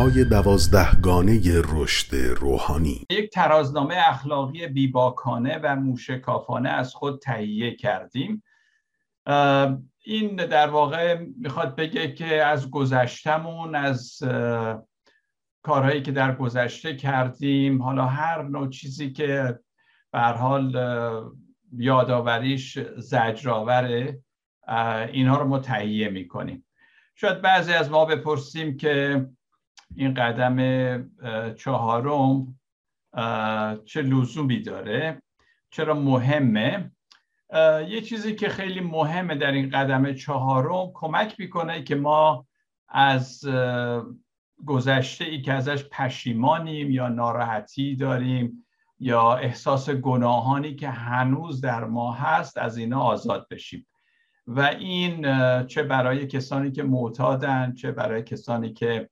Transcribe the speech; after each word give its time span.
های 0.00 0.24
دوازدهگانه 0.24 1.40
رشد 1.72 2.16
روحانی. 2.16 3.06
یک 3.10 3.30
ترازنامه 3.30 3.94
اخلاقی 4.06 4.66
بیباکانه 4.66 5.60
و 5.62 5.76
موشکافانه 5.76 6.68
از 6.68 6.94
خود 6.94 7.20
تهیه 7.20 7.74
کردیم. 7.76 8.42
این 10.04 10.36
در 10.36 10.68
واقع 10.68 11.24
می‌خواد 11.36 11.76
بگه 11.76 12.12
که 12.12 12.44
از 12.44 12.70
گذشتمون 12.70 13.74
از 13.74 14.18
کارهایی 15.62 16.02
که 16.02 16.12
در 16.12 16.34
گذشته 16.34 16.96
کردیم 16.96 17.82
حالا 17.82 18.06
هر 18.06 18.42
نوع 18.42 18.68
چیزی 18.68 19.12
که 19.12 19.58
به 20.12 20.20
حال 20.20 20.76
یادآوریش 21.72 22.78
زجرآوره 22.96 24.18
اینها 25.12 25.38
رو 25.38 25.48
ما 25.48 25.58
تهیه 25.58 26.08
می‌کنیم. 26.08 26.66
شاید 27.14 27.42
بعضی 27.42 27.72
از 27.72 27.90
ما 27.90 28.04
بپرسیم 28.04 28.76
که 28.76 29.26
این 29.96 30.14
قدم 30.14 30.56
چهارم 31.54 32.58
چه 33.84 34.02
لزومی 34.02 34.60
داره؟ 34.60 35.22
چرا 35.70 35.94
مهمه؟ 35.94 36.92
یه 37.88 38.00
چیزی 38.00 38.34
که 38.34 38.48
خیلی 38.48 38.80
مهمه 38.80 39.34
در 39.34 39.52
این 39.52 39.70
قدم 39.70 40.12
چهارم 40.12 40.90
کمک 40.94 41.34
می‌کنه 41.38 41.82
که 41.82 41.94
ما 41.94 42.46
از 42.88 43.48
گذشته 44.66 45.24
ای 45.24 45.42
که 45.42 45.52
ازش 45.52 45.84
پشیمانیم 45.84 46.90
یا 46.90 47.08
ناراحتی 47.08 47.96
داریم 47.96 48.66
یا 48.98 49.34
احساس 49.34 49.90
گناهانی 49.90 50.74
که 50.74 50.88
هنوز 50.88 51.60
در 51.60 51.84
ما 51.84 52.12
هست 52.12 52.58
از 52.58 52.76
اینا 52.76 53.00
آزاد 53.00 53.46
بشیم. 53.50 53.86
و 54.46 54.60
این 54.60 55.22
چه 55.66 55.82
برای 55.82 56.26
کسانی 56.26 56.72
که 56.72 56.82
معتادن 56.82 57.74
چه 57.74 57.92
برای 57.92 58.22
کسانی 58.22 58.72
که 58.72 59.10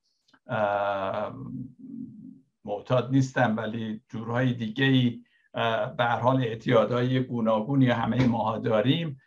معتاد 2.65 3.11
نیستن 3.11 3.55
ولی 3.55 4.01
جورهای 4.09 4.53
دیگه 4.53 4.85
ای 4.85 5.21
به 5.97 6.05
حال 6.05 6.37
اعتیادهای 6.43 7.19
گوناگونی 7.19 7.89
همه 7.89 8.27
ماها 8.27 8.57
داریم. 8.57 9.21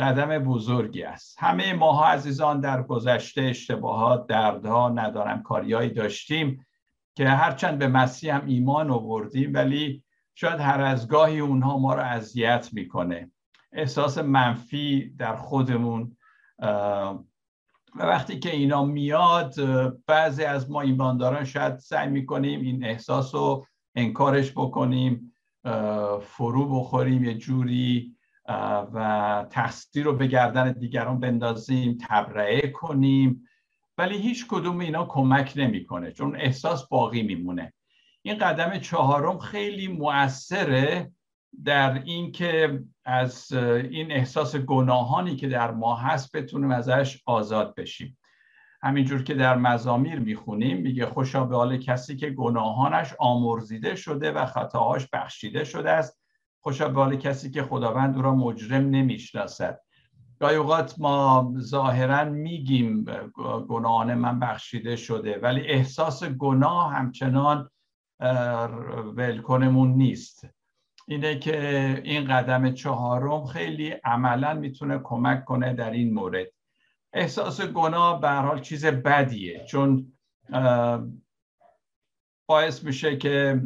قدم 0.00 0.38
بزرگی 0.38 1.02
است. 1.02 1.36
همه 1.42 1.74
ماها 1.74 2.06
عزیزان 2.06 2.60
در 2.60 2.82
گذشته 2.82 3.42
اشتباهات 3.42 4.26
دردها 4.26 4.88
ندارم 4.88 5.42
کاریایی 5.42 5.90
داشتیم 5.90 6.66
که 7.14 7.28
هرچند 7.28 7.78
به 7.78 7.88
مسیح 7.88 8.34
هم 8.34 8.46
ایمان 8.46 8.90
آوردیم 8.90 9.54
ولی 9.54 10.04
شاید 10.34 10.60
هر 10.60 10.80
از 10.80 11.08
گاهی 11.08 11.40
اونها 11.40 11.78
ما 11.78 11.94
رو 11.94 12.00
اذیت 12.00 12.68
می‌کنه. 12.72 13.30
احساس 13.72 14.18
منفی 14.18 15.14
در 15.18 15.36
خودمون 15.36 16.16
و 17.96 18.02
وقتی 18.02 18.38
که 18.38 18.50
اینا 18.50 18.84
میاد 18.84 19.54
بعضی 20.06 20.44
از 20.44 20.70
ما 20.70 20.80
ایمانداران 20.80 21.44
شاید 21.44 21.78
سعی 21.78 22.08
می‌کنیم 22.08 22.60
این 22.60 22.84
احساس 22.84 23.34
رو 23.34 23.66
انکارش 23.94 24.52
بکنیم 24.52 25.32
فرو 26.22 26.80
بخوریم 26.80 27.24
یه 27.24 27.34
جوری 27.34 28.16
و 28.94 29.46
تقصیر 29.50 30.04
رو 30.04 30.16
به 30.16 30.26
گردن 30.26 30.72
دیگران 30.72 31.20
بندازیم 31.20 31.98
تبرئه 32.08 32.68
کنیم. 32.68 33.48
ولی 33.98 34.18
هیچ 34.18 34.46
کدوم 34.48 34.78
اینا 34.78 35.04
کمک 35.04 35.52
نمی‌کنه 35.56 36.12
چون 36.12 36.36
احساس 36.36 36.88
باقی 36.88 37.22
میمونه. 37.22 37.72
این 38.22 38.38
قدم 38.38 38.78
چهارم 38.78 39.38
خیلی 39.38 39.88
مؤثره. 39.88 41.12
در 41.64 42.02
اینکه 42.04 42.82
از 43.04 43.52
این 43.90 44.12
احساس 44.12 44.56
گناهانی 44.56 45.36
که 45.36 45.48
در 45.48 45.70
ما 45.70 45.96
هست 45.96 46.36
بتونیم 46.36 46.70
ازش 46.70 47.22
آزاد 47.26 47.74
بشیم. 47.74 48.18
همینجور 48.82 49.22
که 49.22 49.34
در 49.34 49.56
مزامیر 49.56 50.18
می‌خونیم 50.18 50.76
میگه 50.76 51.06
خوشا 51.06 51.44
به 51.44 51.56
حال 51.56 51.76
کسی 51.76 52.16
که 52.16 52.30
گناهانش 52.30 53.14
آمرزیده 53.18 53.96
شده 53.96 54.32
و 54.32 54.46
خطاهاش 54.46 55.08
بخشیده 55.12 55.64
شده 55.64 55.90
است. 55.90 56.20
خوشا 56.60 56.88
به 56.88 57.00
حال 57.00 57.16
کسی 57.16 57.50
که 57.50 57.62
خداوند 57.62 58.16
او 58.16 58.22
را 58.22 58.34
مجرم 58.34 58.90
نمی‌شناسد. 58.90 59.80
گاهی 60.40 60.56
اوقات 60.56 60.94
ما 60.98 61.52
ظاهرا 61.58 62.24
میگیم 62.24 63.04
گناهان 63.68 64.14
من 64.14 64.40
بخشیده 64.40 64.96
شده 64.96 65.38
ولی 65.42 65.60
احساس 65.60 66.24
گناه 66.24 66.92
همچنان 66.92 67.70
ولکنمون 69.16 69.92
نیست. 69.92 70.46
اینه 71.08 71.38
که 71.38 72.00
این 72.04 72.24
قدم 72.24 72.72
چهارم 72.72 73.44
خیلی 73.44 73.90
عملا 74.04 74.54
می‌تونه 74.54 75.00
کمک 75.04 75.44
کنه 75.44 75.74
در 75.74 75.90
این 75.90 76.14
مورد. 76.14 76.46
احساس 77.12 77.60
گناه 77.60 78.20
به 78.20 78.30
حال 78.30 78.60
چیز 78.60 78.86
بدیه 78.86 79.64
چون 79.68 80.12
باعث 82.48 82.84
میشه 82.84 83.16
که 83.16 83.62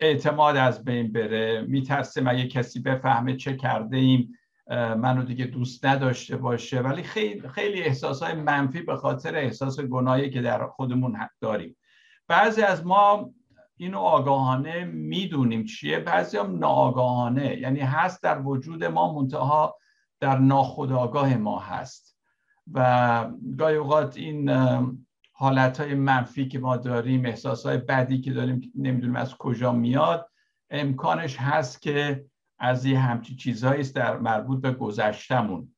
اعتماد 0.00 0.56
از 0.56 0.84
بین 0.84 1.12
بره. 1.12 1.60
میترسیم 1.60 2.28
اگه 2.28 2.48
کسی 2.48 2.80
بفهمه 2.80 3.36
چه 3.36 3.56
کرده 3.56 3.96
ایم 3.96 4.32
منو 4.70 5.22
دیگه 5.22 5.44
دوست 5.44 5.84
نداشته 5.84 6.36
باشه. 6.36 6.80
ولی 6.80 7.02
خیلی 7.02 7.48
خیلی 7.48 7.82
احساس 7.82 8.22
های 8.22 8.34
منفی 8.34 8.82
به 8.82 8.96
خاطر 8.96 9.36
احساس 9.36 9.80
گناهی 9.80 10.30
که 10.30 10.40
در 10.40 10.66
خودمون 10.66 11.18
داریم. 11.40 11.76
بعضی 12.28 12.62
از 12.62 12.86
ما 12.86 13.30
اینو 13.80 13.98
آگاهانه 13.98 14.84
می‌دونیم 14.84 15.64
چیه. 15.64 15.98
بعضی 15.98 16.36
هم 16.36 16.58
ناآگاهانه 16.58 17.56
یعنی 17.58 17.80
هست 17.80 18.22
در 18.22 18.42
وجود 18.42 18.84
ما 18.84 19.12
منتها 19.12 19.76
در 20.20 20.38
ناخودآگاه 20.38 21.36
ما 21.36 21.58
هست. 21.58 22.16
و 22.72 23.30
گاهی 23.58 23.76
اوقات 23.76 24.16
این 24.16 24.50
حالت 25.32 25.80
های 25.80 25.94
منفی 25.94 26.48
که 26.48 26.58
ما 26.58 26.76
داریم 26.76 27.24
احساس 27.24 27.66
های 27.66 27.76
بدی 27.78 28.20
که 28.20 28.32
داریم 28.32 28.72
نمی‌دونیم 28.74 29.16
از 29.16 29.34
کجا 29.34 29.72
میاد 29.72 30.30
امکانش 30.70 31.36
هست 31.36 31.82
که 31.82 32.24
از 32.58 32.84
یه 32.84 32.98
همچی 32.98 33.36
چیزهایی 33.36 33.80
است 33.80 33.94
در 33.94 34.18
مربوط 34.18 34.60
به 34.60 34.70
گذشتمون 34.70 35.74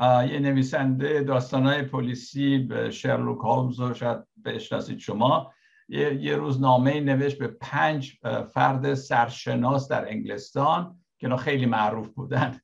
یه 0.00 0.38
نویسنده 0.38 1.22
داستانهای 1.22 1.82
پلیسی 1.82 2.68
شرلوک 2.90 3.38
هولمز 3.38 3.80
رو 3.80 3.94
شاید 3.94 4.18
بشناسید 4.44 4.98
شما. 4.98 5.52
یه, 5.92 6.36
روز 6.36 6.60
نامه 6.60 7.00
نوشت 7.00 7.38
به 7.38 7.48
پنج 7.48 8.12
فرد 8.54 8.94
سرشناس 8.94 9.88
در 9.88 10.08
انگلستان 10.08 11.00
که 11.18 11.26
اینا 11.26 11.36
خیلی 11.36 11.66
معروف 11.66 12.08
بودن. 12.08 12.60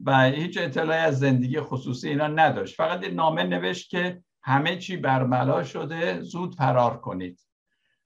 و 0.00 0.24
هیچ 0.24 0.58
اطلاعی 0.58 1.00
از 1.00 1.18
زندگی 1.18 1.60
خصوصی 1.60 2.08
اینا 2.08 2.26
نداشت. 2.26 2.76
فقط 2.76 3.02
یه 3.02 3.10
نامه 3.10 3.42
نوشت 3.42 3.90
که 3.90 4.22
همه 4.42 4.76
چی 4.76 4.96
برملا 4.96 5.64
شده 5.64 6.20
زود 6.20 6.54
فرار 6.54 7.00
کنید. 7.00 7.40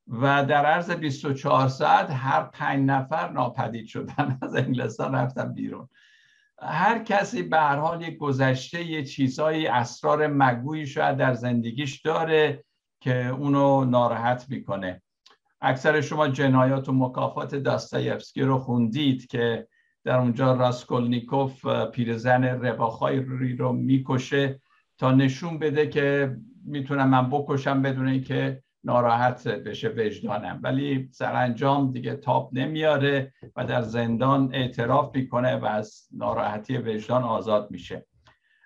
و 0.07 0.45
در 0.45 0.67
عرض 0.67 0.91
24 0.91 1.69
ساعت 1.69 2.11
هر 2.11 2.43
پنج 2.43 2.87
نفر 2.87 3.31
ناپدید 3.31 3.87
شدن 3.87 4.39
از 4.43 4.55
انگلستان 4.55 5.15
رفتن 5.15 5.55
بیرون. 5.55 5.89
هر 6.63 6.99
کسی 6.99 7.43
به 7.43 7.59
هر 7.59 7.77
حال 7.77 8.03
یک 8.03 8.19
گذشته 8.19 8.85
یه 8.85 9.05
چیزهایی 9.05 9.67
اسرار 9.67 10.27
مگویی 10.27 10.87
شاید 10.87 11.17
در 11.17 11.35
زندگیش 11.35 12.01
داره. 12.01 12.65
که 13.01 13.29
اونو 13.29 13.85
ناراحت 13.85 14.47
می‌کنه. 14.49 15.03
اکثر 15.61 16.01
شما 16.01 16.29
جنایات 16.29 16.89
و 16.89 16.93
مکافات 16.93 17.55
داستایفسکی 17.55 18.43
رو 18.43 18.59
خوندید 18.59 19.27
که 19.27 19.69
در 20.05 20.19
اونجا 20.19 20.55
راسکولنیکوف 20.55 21.67
پیرزن 21.67 22.45
رواخای 22.45 23.21
رو 23.55 23.73
می‌کشه 23.73 24.61
تا 24.99 25.13
نشون 25.13 25.59
بده 25.59 25.87
که 25.87 26.37
می‌تونم 26.65 27.09
من 27.09 27.31
بکشم 27.31 27.83
بدون 27.83 28.09
اینکه 28.09 28.63
ناراحت 28.85 29.49
بشه 29.49 29.89
وجدانم. 29.89 30.61
ولی 30.63 31.09
سرانجام 31.13 31.93
دیگه 31.93 32.15
تاب 32.15 32.51
نمیاره 32.53 33.33
و 33.57 33.65
در 33.65 33.83
زندان 33.83 34.55
اعتراف 34.55 35.17
می‌کنه 35.17 35.57
و 35.57 35.65
از 35.65 36.09
ناراحتی 36.13 36.79
وجدان 36.79 37.23
آزاد 37.23 37.71
میشه. 37.71 38.07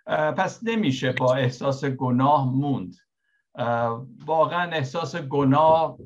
پس 0.07 0.61
نمیشه 0.65 1.13
با 1.13 1.35
احساس 1.35 1.85
گناه 1.85 2.55
موند. 2.55 2.95
واقعا 4.27 4.71
احساس 4.73 5.17
گناه 5.17 5.99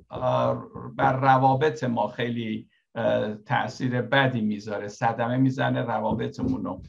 بر 0.97 1.17
روابط 1.21 1.85
ما 1.85 2.09
خیلی 2.09 2.69
تاثیر 3.47 4.03
بدی 4.03 4.41
می‌ذاره 4.41 4.89
صدمه 4.89 5.37
می‌زنه 5.37 5.83
روابطمون 5.83 6.65
رو. 6.65 6.83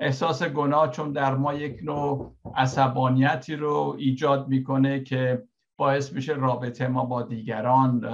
احساس 0.00 0.42
گناه 0.42 0.90
چون 0.90 1.12
در 1.12 1.34
ما 1.34 1.54
یک 1.54 1.80
نوع 1.82 2.34
عصبانیتی 2.56 3.56
رو 3.56 3.96
ایجاد 3.98 4.48
می‌کنه 4.48 5.00
که 5.00 5.42
باعث 5.76 6.12
میشه 6.12 6.32
رابطه 6.32 6.88
ما 6.88 7.04
با 7.04 7.22
دیگران 7.22 8.04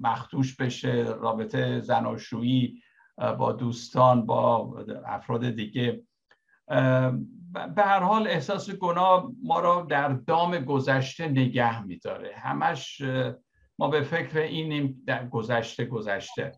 مختوش 0.00 0.56
بشه 0.56 1.06
رابطه 1.20 1.80
زناشویی 1.80 2.82
با 3.38 3.52
دوستان 3.52 4.26
با 4.26 4.74
افراد 5.06 5.50
دیگه. 5.50 6.02
به 7.66 7.82
هر 7.82 8.00
حال 8.00 8.26
احساس 8.26 8.70
گناه 8.70 9.32
ما 9.42 9.60
را 9.60 9.86
در 9.90 10.08
دام 10.08 10.58
گذشته 10.58 11.28
نگه 11.28 11.82
میداره. 11.84 12.36
همش 12.36 13.02
ما 13.78 13.88
به 13.88 14.02
فکر 14.02 14.38
اینیم 14.38 15.02
در 15.06 15.28
گذشته 15.28 15.84
گذشته. 15.84 16.52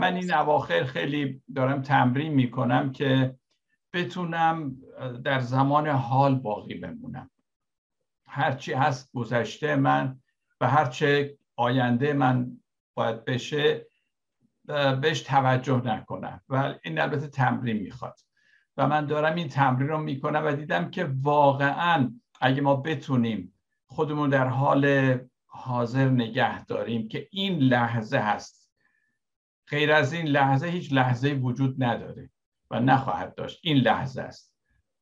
من 0.00 0.16
این 0.16 0.34
اواخر 0.34 0.84
خیلی 0.84 1.42
دارم 1.54 1.82
تمرین 1.82 2.34
می‌کنم 2.34 2.92
که 2.92 3.34
بتونم 3.92 4.76
در 5.24 5.40
زمان 5.40 5.88
حال 5.88 6.34
باقی 6.34 6.74
بمونم. 6.74 7.30
هرچی 8.26 8.72
هست 8.72 9.12
گذشته 9.12 9.76
من 9.76 10.20
و 10.60 10.68
هرچه 10.68 11.38
آینده 11.56 12.12
من 12.12 12.60
باید 12.94 13.24
بشه 13.24 13.86
بهش 15.00 15.20
توجه 15.20 15.82
نکنم. 15.84 16.40
و 16.48 16.74
این 16.82 17.00
البته 17.00 17.26
تمرین 17.26 17.76
می‌خواد. 17.76 18.20
و 18.76 18.86
من 18.88 19.06
دارم 19.06 19.34
این 19.34 19.48
تمرین 19.48 19.88
رو 19.88 19.98
می‌کنم 19.98 20.42
و 20.46 20.52
دیدم 20.52 20.90
که 20.90 21.10
واقعا 21.22 22.10
اگه 22.40 22.60
ما 22.60 22.76
بتونیم 22.76 23.54
خودمون 23.86 24.30
در 24.30 24.46
حال 24.46 25.14
حاضر 25.46 26.08
نگه 26.08 26.64
داریم 26.64 27.08
که 27.08 27.28
این 27.30 27.58
لحظه 27.58 28.18
هست 28.18 28.70
غیر 29.68 29.92
از 29.92 30.12
این 30.12 30.26
لحظه 30.26 30.66
هیچ 30.66 30.92
لحظه 30.92 31.32
وجود 31.32 31.84
نداره 31.84 32.30
و 32.70 32.80
نخواهد 32.80 33.34
داشت. 33.34 33.60
این 33.62 33.76
لحظه 33.76 34.22
است. 34.22 34.54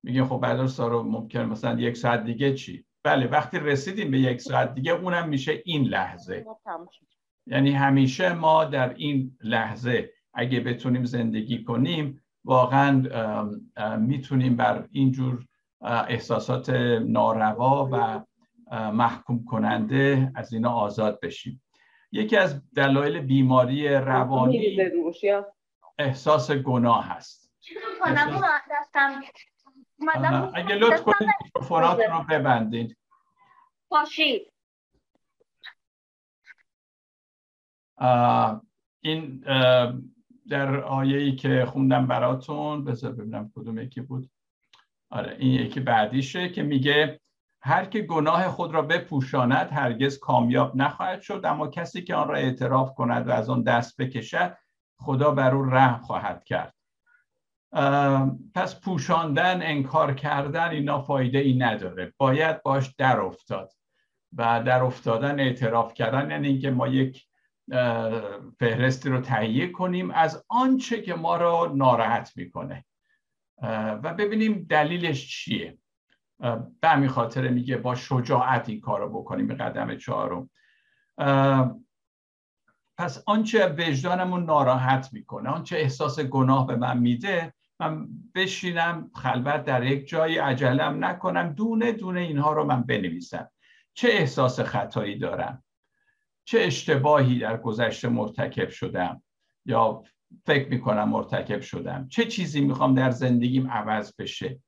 میگه 0.03 0.25
خب 0.25 0.39
بعد 0.39 0.61
رو 0.79 1.03
ممکن 1.03 1.41
مثلا 1.41 1.81
یک 1.81 1.97
ساعت 1.97 2.25
دیگه 2.25 2.55
چی؟ 2.55 2.85
بله 3.03 3.27
وقتی 3.27 3.59
رسیدیم 3.59 4.11
به 4.11 4.19
یک 4.19 4.41
ساعت 4.41 4.75
دیگه 4.75 4.93
اونم 4.93 5.29
میشه 5.29 5.63
این 5.65 5.85
لحظه. 5.85 6.47
یعنی 7.47 7.73
همیشه 7.73 8.33
ما 8.33 8.65
در 8.65 8.95
این 8.95 9.39
لحظه 9.41 10.11
اگه 10.35 10.61
بتونیم 10.61 11.05
زندگی 11.05 11.65
کنیم 11.65 12.22
واقعا 12.45 13.03
می‌تونیم 13.97 14.57
بر 14.57 14.89
اینجور 14.91 15.47
احساسات 15.83 16.71
ناروا 17.07 17.89
و 17.93 18.25
محکوم 18.93 19.45
کننده 19.45 20.33
از 20.35 20.53
اینا 20.53 20.73
آزاد 20.73 21.21
بشیم. 21.21 21.63
یکی 22.13 22.37
از 22.37 22.63
دلایل 22.75 23.21
بیماری 23.21 23.89
روانی 23.89 24.91
احساس 25.99 26.51
گناه 26.51 27.05
هست. 27.05 27.53
اگه 30.55 30.75
لطف 30.75 31.03
کنید 31.03 31.29
میکروفونات 31.45 32.01
رو 32.01 32.25
ببندید 32.31 32.97
باشید. 33.89 34.53
این 39.01 39.45
در 40.49 40.81
آیه 40.81 41.19
ای 41.19 41.33
که 41.33 41.65
خوندم 41.65 42.07
براتون 42.07 42.85
بذار 42.85 43.13
ببینم 43.13 43.51
کدوم 43.55 43.79
یکی 43.79 44.01
بود. 44.01 44.31
آره 45.11 45.37
این 45.39 45.53
یکی 45.53 45.81
بعدیشه 45.81 46.49
که 46.49 46.63
میگه 46.63 47.21
هر 47.61 47.85
که 47.85 48.01
گناه 48.01 48.49
خود 48.49 48.75
را 48.75 48.83
بپوشاند 48.83 49.71
هرگز 49.73 50.19
کامیاب 50.19 50.77
نخواهد 50.77 51.21
شد 51.21 51.41
اما 51.45 51.69
کسی 51.69 52.03
که 52.03 52.15
آن 52.15 52.29
را 52.29 52.37
اعتراف 52.37 52.95
کند 52.95 53.29
و 53.29 53.31
از 53.31 53.51
آن 53.51 53.63
دست 53.63 54.01
بکشد 54.01 54.57
خدا 54.97 55.31
بر 55.31 55.55
او 55.55 55.65
رحم 55.65 56.03
خواهد 56.03 56.45
کرد. 56.45 56.75
پس 58.55 58.81
پوشاندن 58.81 59.63
انکار 59.63 60.15
کردن 60.15 60.69
اینا 60.69 61.03
فایده 61.03 61.39
ای 61.39 61.55
نداره. 61.55 62.13
باید 62.19 62.63
باش 62.63 62.95
در 62.99 63.21
افتاد. 63.21 63.73
و 64.37 64.63
در 64.63 64.83
افتادن 64.83 65.41
اعتراف 65.41 65.95
کردن 65.95 66.31
یعنی 66.31 66.49
اینکه 66.49 66.71
ما 66.71 66.89
یک 66.89 67.27
فهرستی 68.59 69.09
رو 69.09 69.21
تهیه 69.21 69.69
کنیم 69.69 70.11
از 70.11 70.45
آنچه 70.49 71.03
که 71.03 71.15
ما 71.15 71.37
رو 71.37 71.77
ناراحت 71.77 72.33
می‌کنه. 72.37 72.85
و 74.03 74.15
ببینیم 74.15 74.67
دلیلش 74.69 75.29
چیه. 75.29 75.79
به 76.81 76.89
همین 76.89 77.09
خاطر 77.09 77.49
میگه 77.49 77.77
با 77.77 77.95
شجاعت 77.95 78.69
این 78.69 78.81
کار 78.81 79.01
رو 79.01 79.09
بکنیم 79.09 79.47
به 79.47 79.55
قدم 79.55 79.97
چهارم. 79.97 80.51
پس 82.99 83.23
آنچه 83.27 83.67
وجدانمون 83.79 84.45
ناراحت 84.45 85.13
می‌کنه 85.13 85.49
آنچه 85.49 85.77
احساس 85.77 86.21
گناه 86.21 86.67
به 86.67 86.77
من 86.77 86.99
میده 86.99 87.55
من 87.81 88.09
بشینم 88.35 89.11
خلوت 89.15 89.65
در 89.65 89.85
یک 89.85 90.09
جایی 90.09 90.39
عجلم 90.39 91.05
نکنم 91.05 91.53
دونه 91.53 91.93
دونه 91.93 92.21
اینها 92.21 92.53
رو 92.53 92.65
من 92.65 92.83
بنویسم. 92.83 93.51
چه 93.95 94.09
احساس 94.09 94.61
خطایی 94.61 95.19
دارم؟ 95.19 95.65
چه 96.45 96.61
اشتباهی 96.61 97.39
در 97.39 97.57
گذشته 97.57 98.09
مرتکب 98.09 98.69
شدم 98.69 99.23
یا 99.67 100.03
فکر 100.47 100.69
می‌کنم 100.69 101.09
مرتکب 101.09 101.61
شدم؟ 101.61 102.09
چه 102.09 102.25
چیزی 102.25 102.61
می‌خوام 102.61 102.95
در 102.95 103.11
زندگیم 103.11 103.71
عوض 103.71 104.13
بشه؟ 104.19 104.61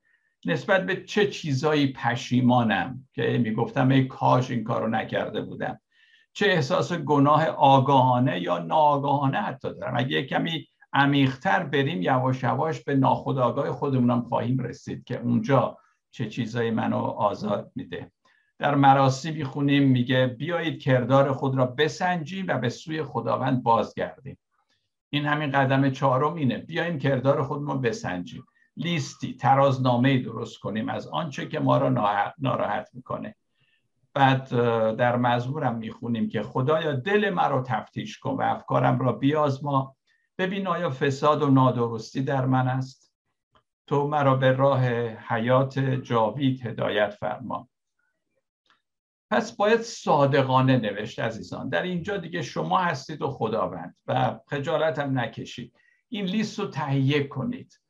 نسبت 0.47 0.87
به 0.87 1.05
چه 1.05 1.27
چیزایی 1.27 1.93
پشیمانم 1.93 3.09
که 3.13 3.39
می‌گفتم 3.39 3.89
ای 3.89 4.05
کاش 4.05 4.51
این 4.51 4.65
کارو 4.65 4.89
نکرده 4.89 5.43
بودم؟ 5.43 5.81
چه 6.33 6.47
احساس 6.47 6.93
گناه 6.93 7.47
آگاهانه 7.47 8.41
یا 8.41 8.59
ناآگاهانه 8.59 9.39
حتی 9.39 9.75
دارم؟ 9.75 9.97
اگه 9.97 10.23
کمی 10.23 10.67
عمیقتر 10.93 11.63
بریم 11.63 12.03
یواش 12.03 12.43
یواش 12.43 12.81
به 12.81 12.95
ناخودآگاه 12.95 13.73
خودمونم 13.73 14.23
خواهیم 14.23 14.59
رسید 14.59 15.05
که 15.05 15.21
اونجا 15.21 15.79
چه 16.11 16.29
چیزایی 16.29 16.71
منو 16.71 16.97
آزاد 16.97 17.73
میده. 17.75 18.11
در 18.59 18.75
مراسمی 18.75 19.45
خونیم 19.45 19.89
میگه 19.89 20.27
بیایید 20.27 20.83
کردار 20.83 21.33
خود 21.33 21.57
را 21.57 21.67
بسنجیم 21.67 22.47
و 22.49 22.59
به 22.59 22.69
سوی 22.69 23.03
خداوند 23.03 23.63
بازگردیم. 23.63 24.39
این 25.11 25.27
همین 25.27 25.51
قدم 25.51 25.91
چهارم 25.91 26.35
اینه. 26.35 26.59
بیایم 26.59 26.99
کردار 26.99 27.43
خودمون 27.43 27.81
بسنجیم. 27.81 28.45
لیستی 28.77 29.35
ترازنامه 29.35 30.19
درست 30.19 30.59
کنیم 30.59 30.89
از 30.89 31.07
آنچه 31.07 31.49
که 31.49 31.61
ما 31.61 31.79
را 31.79 31.89
ناراحت 32.39 32.91
می‌کنه. 32.93 33.37
بعد 34.15 34.49
در 34.97 35.17
مزمورم 35.17 35.77
می‌خونیم 35.77 36.29
که 36.29 36.43
خدایا 36.43 36.93
دل 36.93 37.31
مرا 37.31 37.63
تفتیش 37.63 38.19
کن 38.19 38.31
و 38.31 38.43
افکارم 38.43 38.99
را 38.99 39.13
بیازما 39.13 39.97
ببین 40.39 40.67
آیا 40.67 40.91
فساد 40.91 41.43
و 41.43 41.51
نادرستی 41.51 42.23
در 42.23 42.47
من 42.47 42.69
است؟ 42.69 43.15
تو 43.87 44.09
مرا 44.09 44.37
به 44.37 44.53
راه 44.53 44.89
حیات 45.17 45.79
جاوید 45.79 46.67
هدایت 46.67 47.11
فرما. 47.11 47.69
پس 49.35 49.57
باید 49.57 49.81
صادقانه 49.81 50.77
نوشت 50.77 51.21
عزیزان. 51.21 51.69
در 51.69 51.83
اینجا 51.83 52.17
دیگه 52.17 52.43
شما 52.43 52.79
هستید 52.79 53.23
و 53.23 53.29
خداوند 53.29 53.97
و 54.07 54.39
خجالت 54.47 54.99
هم 54.99 55.19
نکشید. 55.19 55.73
این 56.09 56.25
لیست 56.25 56.59
رو 56.59 56.67
تهیه 56.67 57.25
کنید. 57.25 57.81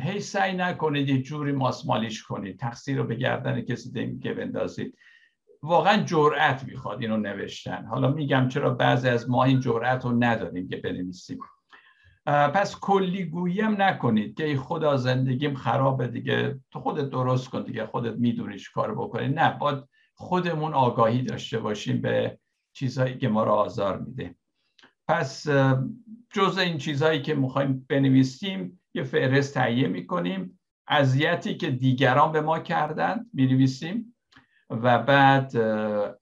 هی 0.00 0.20
سعی 0.20 0.56
نکنید 0.56 1.08
یه 1.08 1.22
جوری 1.22 1.52
ماسمالیش 1.52 2.22
کنید. 2.22 2.58
تقصیر 2.58 2.96
رو 2.96 3.04
به 3.04 3.14
گردن 3.14 3.60
کسی 3.60 3.92
دیگه 3.92 4.34
بندازید. 4.34 4.98
واقعا 5.62 6.02
جرأت 6.02 6.64
می‌خواد 6.64 7.02
اینو 7.02 7.16
نوشتن. 7.16 7.84
حالا 7.84 8.10
میگم 8.10 8.48
چرا 8.48 8.70
بعضی 8.70 9.08
از 9.08 9.30
ما 9.30 9.44
این 9.44 9.60
جرأت 9.60 10.04
رو 10.04 10.24
نداریم 10.24 10.68
که 10.68 10.76
بنویسیم. 10.76 11.38
پس 12.26 12.76
کلی 12.80 13.60
هم 13.60 13.82
نکنید 13.82 14.36
که 14.36 14.56
خدا 14.56 14.96
زندگیم 14.96 15.54
خرابه 15.54 16.08
دیگه. 16.08 16.60
تو 16.70 16.80
خودت 16.80 17.10
درست 17.10 17.50
کن 17.50 17.62
دیگه. 17.62 17.86
خودت 17.86 18.14
میدونیش 18.14 18.70
کار 18.70 18.94
بکنی. 18.94 19.28
نه 19.28 19.58
باید 19.58 19.84
خودمون 20.18 20.74
آگاهی 20.74 21.22
داشته 21.22 21.58
باشیم 21.58 22.00
به 22.00 22.38
چیزهایی 22.72 23.18
که 23.18 23.28
ما 23.28 23.44
رو 23.44 23.52
آزار 23.52 23.98
میده. 23.98 24.34
پس 25.08 25.46
جز 26.30 26.58
این 26.58 26.78
چیزهایی 26.78 27.22
که 27.22 27.34
می‌خوایم 27.34 27.86
بنویسیم 27.88 28.80
یه 28.94 29.02
فهرست 29.02 29.54
تهیه 29.54 29.88
می‌کنیم. 29.88 30.60
اذیتی 30.88 31.56
که 31.56 31.70
دیگران 31.70 32.32
به 32.32 32.40
ما 32.40 32.58
کردند 32.58 33.30
می‌نویسیم. 33.32 34.16
و 34.70 34.98
بعد 34.98 35.56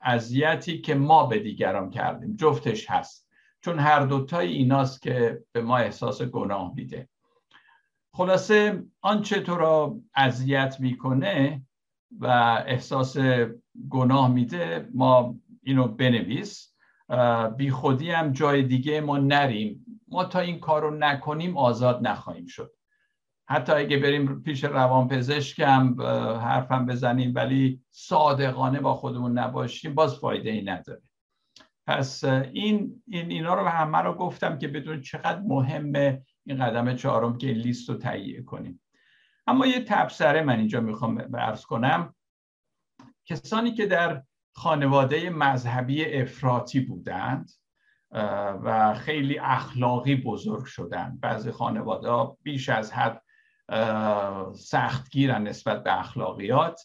اذیتی 0.01 0.81
که 0.81 0.95
ما 0.95 1.27
به 1.27 1.39
دیگران 1.39 1.91
کردیم. 1.91 2.37
جفتش 2.37 2.91
هست. 2.91 3.29
چون 3.61 3.79
هر 3.79 4.01
دوتای 4.01 4.49
ایناست 4.49 5.03
که 5.03 5.43
به 5.53 5.63
ما 5.63 5.77
احساس 5.77 6.23
گناه 6.23 6.73
میده. 6.77 7.09
خلاصه 8.15 8.85
آنچه 9.01 9.41
تو 9.41 9.57
را 9.57 9.97
اذیت 10.15 10.77
می‌کنه 10.81 11.63
و 12.19 12.27
احساس 12.67 13.17
گناه 13.91 14.31
میده 14.31 14.89
ما 14.95 15.39
اینو 15.63 15.89
بنویس. 15.89 16.75
بی 17.57 17.71
خودی 17.71 18.11
هم 18.11 18.33
جای 18.33 18.63
دیگه 18.63 19.01
ما 19.01 19.19
نریم. 19.19 19.87
ما 20.09 20.25
تا 20.25 20.41
این 20.41 20.61
کار 20.61 20.83
رو 20.83 20.97
نکنیم 20.99 21.57
آزاد 21.57 22.07
نخواهیم 22.07 22.47
شد. 22.47 22.73
حتی 23.49 23.73
اگه 23.73 23.99
بریم 23.99 24.43
پیش 24.43 24.65
روانپزشکم 24.65 26.03
حرفم 26.41 26.87
بزنیم 26.87 27.33
ولی 27.35 27.83
صادقانه 27.91 28.81
با 28.81 28.95
خودمون 28.95 29.39
نباشیم 29.39 29.95
باز 29.95 30.19
فایده 30.19 30.51
ای 30.51 30.63
نداره. 30.63 31.03
پس 31.87 32.25
این, 32.25 33.03
این 33.07 33.31
اینا 33.31 33.55
رو 33.55 33.67
همه 33.69 33.99
رو 33.99 34.15
گفتم 34.15 34.59
که 34.59 34.69
بدون 34.69 35.01
چقدر 35.01 35.41
مهمه 35.41 36.23
این 36.47 36.65
قدم 36.65 36.97
چهارم 36.97 37.39
که 37.39 37.47
لیست 37.47 37.89
رو 37.89 37.95
تهیه 37.95 38.43
کنیم. 38.43 38.81
اما 39.47 39.67
یه 39.67 39.85
تبصره 39.85 40.43
من 40.43 40.59
اینجا 40.59 40.81
می‌خوام 40.81 41.37
عرض 41.37 41.63
کنم. 41.63 42.15
کسانی 43.27 43.75
که 43.75 43.87
در 43.87 44.23
خانواده 44.53 45.31
مذهبی 45.31 46.05
افراطی 46.05 46.81
بودند 46.81 47.51
و 48.65 48.95
خیلی 48.95 49.39
اخلاقی 49.39 50.17
بزرگ 50.17 50.65
شدن 50.65 51.19
بعضی 51.21 51.51
خانواده 51.51 52.09
ها 52.09 52.39
بیش 52.43 52.69
از 52.69 52.93
حد 52.93 53.23
سختگیرن 54.55 55.43
نسبت 55.43 55.83
به 55.83 56.01
اخلاقیات. 56.01 56.81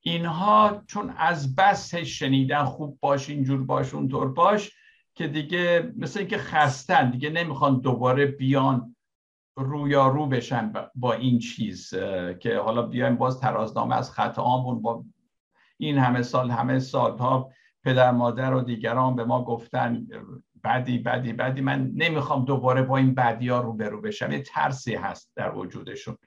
اینها 0.00 0.82
چون 0.86 1.14
از 1.16 1.56
بس 1.56 1.94
شنیدن 1.94 2.64
خوب 2.64 2.98
باش 3.00 3.28
اینجور 3.28 3.64
باش 3.64 3.94
اونطور 3.94 4.28
باش 4.32 4.70
که 5.14 5.28
دیگه 5.28 5.92
مثل 5.96 6.18
اینکه 6.18 6.38
خستن 6.38 7.10
دیگه 7.10 7.30
نمی‌خوان 7.30 7.80
دوباره 7.80 8.26
بیان 8.26 8.96
رویارو 9.56 10.26
بشن 10.26 10.72
با 10.94 11.12
این 11.12 11.38
چیز 11.38 11.90
که 12.40 12.58
حالا 12.64 12.82
بیایم 12.82 13.16
باز 13.16 13.40
ترازنامه 13.40 13.96
از 13.96 14.10
خطاامون 14.10 14.82
با 14.82 15.04
این 15.86 15.98
همه 15.98 16.22
سال 16.22 16.50
همه 16.50 16.78
سالها 16.78 17.50
پدر 17.84 18.10
مادر 18.10 18.54
و 18.54 18.60
دیگران 18.60 19.16
به 19.16 19.24
ما 19.24 19.44
گفتن 19.44 20.06
بدی 20.64 20.98
بدی 20.98 21.32
بدی 21.32 21.60
من 21.60 21.90
نمی‌خوام 21.94 22.44
دوباره 22.44 22.82
با 22.82 22.96
این 22.96 23.14
بدی 23.14 23.48
ها 23.48 23.60
روبرو 23.60 24.00
بشم. 24.00 24.32
یه 24.32 24.42
ترسی 24.42 24.94
هست 24.94 25.32
در 25.36 25.54
وجودشون. 25.54 26.18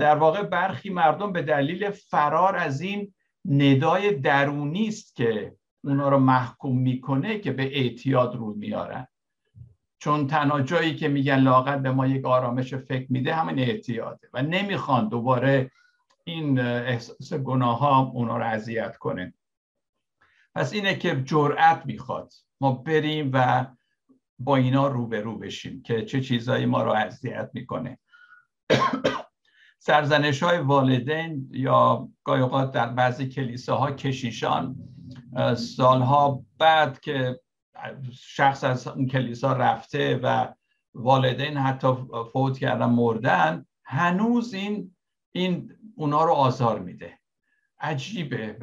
در 0.00 0.16
واقع 0.16 0.42
برخی 0.42 0.90
مردم 0.90 1.32
به 1.32 1.42
دلیل 1.42 1.90
فرار 1.90 2.56
از 2.56 2.80
این 2.80 3.14
ندای 3.44 4.14
درونی 4.14 4.88
است 4.88 5.16
که 5.16 5.54
اونا 5.84 6.08
رو 6.08 6.18
محکوم 6.18 6.78
می‌کنه 6.78 7.38
که 7.38 7.52
به 7.52 7.78
اعتیاد 7.78 8.36
رو 8.36 8.54
میارن. 8.54 9.06
چون 9.98 10.26
تنها 10.26 10.60
جایی 10.60 10.96
که 10.96 11.08
میگن 11.08 11.38
لاغت 11.38 11.78
به 11.78 11.90
ما 11.90 12.06
یک 12.06 12.24
آرامش 12.24 12.74
فکر 12.74 13.06
میده 13.12 13.34
همین 13.34 13.58
اعتیاده. 13.58 14.28
و 14.34 14.42
نمی‌خوان 14.42 15.08
دوباره 15.08 15.70
این 16.28 16.58
احساس 16.58 17.32
گناه 17.32 17.78
ها 17.78 18.02
اونا 18.02 18.36
رو 18.36 18.44
اذیت 18.44 18.96
کنه. 18.96 19.34
پس 20.54 20.72
اینه 20.72 20.94
که 20.94 21.22
جرأت 21.24 21.86
می‌خواد. 21.86 22.32
ما 22.60 22.72
بریم 22.72 23.30
و 23.34 23.66
با 24.38 24.56
اینا 24.56 24.88
روبرو 24.88 25.38
بشیم 25.38 25.82
که 25.82 26.04
چه 26.04 26.20
چیزایی 26.20 26.66
ما 26.66 26.82
رو 26.82 26.92
اذیت 26.92 27.50
می‌کنه. 27.52 27.98
سرزنش 29.78 30.42
های 30.42 30.58
والدین 30.58 31.48
یا 31.52 32.08
گاهی 32.24 32.42
اوقات 32.42 32.72
در 32.72 32.88
بعضی 32.88 33.28
کلیساها 33.28 33.92
کشیشان 33.92 34.76
سالها 35.56 36.44
بعد 36.58 37.00
که 37.00 37.40
شخص 38.12 38.64
از 38.64 38.88
اون 38.88 39.06
کلیسا 39.06 39.52
رفته 39.52 40.20
و 40.22 40.54
والدین 40.94 41.56
حتی 41.56 41.88
فوت 42.32 42.58
کردن 42.58 42.86
مردن 42.86 43.66
هنوز 43.84 44.54
این 44.54 44.96
این 45.32 45.75
اونا 45.98 46.24
رو 46.24 46.32
آزار 46.32 46.78
میده. 46.78 47.18
عجیبه. 47.80 48.56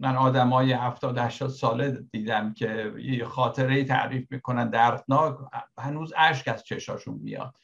من 0.00 0.16
آدم 0.16 0.48
های 0.48 0.72
هفتاد 0.72 1.18
هشتاد 1.18 1.50
ساله 1.50 1.90
دیدم 2.12 2.54
که 2.54 2.94
یه 2.98 3.24
خاطره 3.24 3.84
تعریف 3.84 4.32
می‌کنن 4.32 4.70
دردناک. 4.70 5.38
هنوز 5.78 6.12
اشک 6.16 6.48
از 6.48 6.64
چشاشون 6.64 7.14
میاد. 7.14 7.54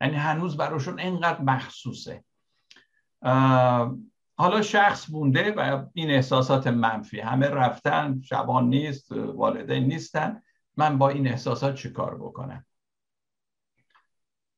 یعنی 0.00 0.16
هنوز 0.16 0.56
براشون 0.56 1.00
اینقدر 1.00 1.42
مخصوصه. 1.42 2.24
حالا 4.36 4.62
شخص 4.62 5.10
بونده 5.10 5.52
و 5.52 5.86
این 5.92 6.10
احساسات 6.10 6.66
منفی. 6.66 7.20
همه 7.20 7.48
رفتن 7.48 8.20
شبان 8.20 8.68
نیست 8.68 9.12
والدین 9.12 9.84
نیستن. 9.84 10.42
من 10.76 10.98
با 10.98 11.08
این 11.08 11.28
احساسات 11.28 11.74
چیکار 11.74 12.14
بکنم؟ 12.14 12.66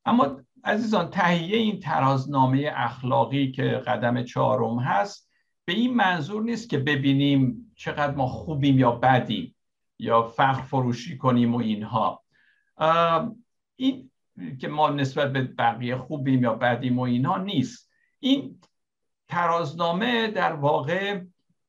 اما 0.05 0.41
عزیزان 0.67 1.11
تهیه 1.11 1.57
این 1.57 1.81
ترازنامه 1.81 2.73
اخلاقی 2.75 3.51
که 3.51 3.63
قدم 3.63 4.25
چهارم 4.25 4.79
هست 4.79 5.31
به 5.65 5.73
این 5.73 5.95
منظور 5.95 6.43
نیست 6.43 6.71
که 6.71 6.79
ببینیم 6.79 7.73
چقدر 7.77 8.15
ما 8.15 8.27
خوبیم 8.27 8.79
یا 8.79 8.93
بدیم 8.93 9.57
یا 9.99 10.23
فخر 10.23 10.63
فروشی 10.63 11.19
کنیم 11.19 11.55
و 11.55 11.59
اینها. 11.59 12.23
این 13.77 14.11
که 14.61 14.69
ما 14.69 14.89
نسبت 14.89 15.33
به 15.33 15.43
بقیه 15.43 15.97
خوبیم 15.97 16.43
یا 16.43 16.55
بدیم 16.55 16.99
و 16.99 17.03
اینها 17.03 17.39
نیست. 17.39 17.91
این 18.21 18.61
ترازنامه 19.29 20.27
در 20.27 20.53
واقع 20.53 21.21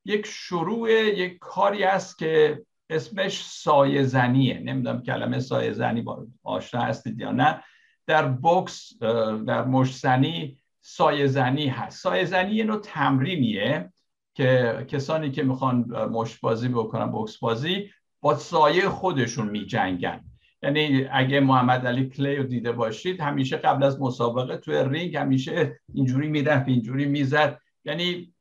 یک 0.05 0.25
شروع 0.25 0.91
یک 0.91 1.37
کاری 1.39 1.83
است 1.83 2.17
که 2.17 2.63
اسمش 2.89 3.45
سایه 3.45 4.03
زنیه 4.03 4.59
نمی‌دونم 4.59 5.01
کلمه 5.03 5.39
سایه 5.39 5.71
زنی 5.73 6.01
با 6.01 6.27
آشنا 6.43 6.81
هستید 6.81 7.19
یا 7.19 7.31
نه. 7.31 7.63
در 8.07 8.27
بوکس 8.27 8.93
در 9.47 9.65
مشزنی 9.65 10.57
سایه 10.81 11.27
زنی 11.27 11.67
هست. 11.67 12.01
سایه 12.01 12.25
زنی 12.25 12.55
یه 12.55 12.63
نوع 12.63 12.81
تمرینیه 12.81 13.93
که 14.33 14.85
کسانی 14.87 15.31
که 15.31 15.43
می‌خوان 15.43 15.75
مشت 16.11 16.41
بازی 16.41 16.67
بکنن 16.67 17.05
بوکس 17.05 17.37
بازی 17.37 17.89
با 18.21 18.35
سایه 18.35 18.89
خودشون 18.89 19.49
میجنگن. 19.49 20.23
یعنی 20.63 21.05
اگه 21.11 21.39
محمد 21.39 21.87
علی 21.87 22.09
کلی 22.09 22.35
رو 22.35 22.43
دیده 22.43 22.71
باشید 22.71 23.21
همیشه 23.21 23.57
قبل 23.57 23.83
از 23.83 24.01
مسابقه 24.01 24.57
توی 24.57 24.83
رینگ 24.89 25.17
همیشه 25.17 25.79
اینجوری 25.93 26.27
می‌رفت 26.27 26.67
اینجوری 26.67 27.05
می‌زد. 27.05 27.59
یعنی 27.85 28.33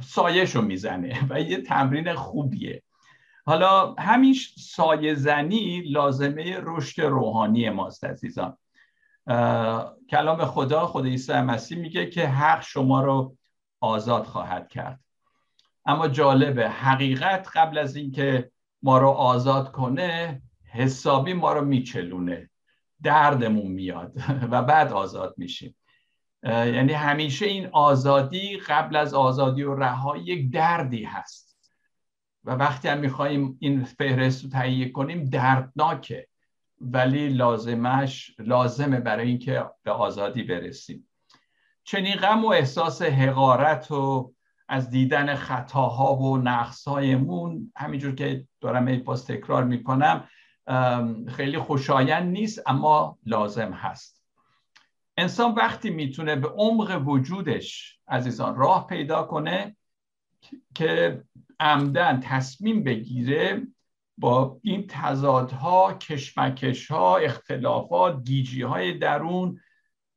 سایش 0.00 0.56
رو 0.56 0.62
می‌زنه 0.62 1.20
و 1.30 1.40
یه 1.40 1.56
تمرین 1.56 2.14
خوبیه. 2.14 2.82
حالا 3.46 3.94
همین 3.98 4.34
سایه 4.58 5.14
زنی 5.14 5.80
لازمه 5.80 6.56
رشد 6.62 7.02
روحانی 7.02 7.70
ماست 7.70 8.04
عزیزان. 8.04 8.56
کلام 10.10 10.44
خدا 10.44 10.86
خدا 10.86 11.04
عیسی 11.04 11.32
مسیح 11.32 11.78
میگه 11.78 12.06
که 12.06 12.28
حق 12.28 12.62
شما 12.62 13.00
رو 13.00 13.36
آزاد 13.80 14.24
خواهد 14.24 14.68
کرد. 14.68 15.00
اما 15.86 16.08
جالبه 16.08 16.68
حقیقت 16.68 17.48
قبل 17.54 17.78
از 17.78 17.96
اینکه 17.96 18.50
ما 18.82 18.98
رو 18.98 19.08
آزاد 19.08 19.72
کنه 19.72 20.42
حسابی 20.72 21.32
ما 21.32 21.52
رو 21.52 21.64
میچلونه. 21.64 22.50
دردمون 23.02 23.72
میاد 23.72 24.12
و 24.50 24.62
بعد 24.62 24.92
آزاد 24.92 25.34
میشیم. 25.36 25.76
یعنی 26.44 26.92
همیشه 26.92 27.46
این 27.46 27.68
آزادی 27.72 28.56
قبل 28.56 28.96
از 28.96 29.14
آزادی 29.14 29.62
و 29.62 29.74
رهایی 29.74 30.24
یک 30.24 30.52
دردی 30.52 31.04
هست. 31.04 31.53
و 32.44 32.50
وقتی 32.50 32.88
هم 32.88 32.98
میخواییم 32.98 33.56
این 33.60 33.84
فهرست 33.84 34.44
رو 34.44 34.50
تهیه 34.50 34.88
کنیم 34.88 35.24
دردناکه. 35.24 36.28
ولی 36.80 37.28
لازمش 37.28 38.30
لازمه 38.38 39.00
برای 39.00 39.28
اینکه 39.28 39.64
به 39.82 39.90
آزادی 39.90 40.42
برسیم. 40.42 41.08
چنین 41.84 42.14
غم 42.14 42.44
و 42.44 42.48
احساس 42.48 43.02
حقارت 43.02 43.90
و 43.90 44.32
از 44.68 44.90
دیدن 44.90 45.34
خطاها 45.34 46.16
و 46.16 46.38
نقصهایمون 46.38 47.72
همینجور 47.76 48.14
که 48.14 48.46
دارم 48.60 48.98
باز 48.98 49.26
تکرار 49.26 49.64
می‌کنم 49.64 50.28
خیلی 51.28 51.58
خوشایند 51.58 52.32
نیست 52.32 52.62
اما 52.66 53.18
لازم 53.26 53.72
هست. 53.72 54.22
انسان 55.16 55.54
وقتی 55.54 55.90
می‌تونه 55.90 56.36
به 56.36 56.48
عمق 56.48 57.02
وجودش 57.06 57.98
عزیزان 58.08 58.56
راه 58.56 58.86
پیدا 58.86 59.22
کنه 59.22 59.76
که 60.74 61.22
عمدن 61.60 62.20
تصمیم 62.20 62.84
بگیره 62.84 63.66
با 64.18 64.58
این 64.62 64.86
تضادها 64.88 65.94
کشمکش 65.94 66.90
ها 66.90 67.16
اختلافات 67.16 68.24
گیجی 68.24 68.62
های 68.62 68.98
درون 68.98 69.60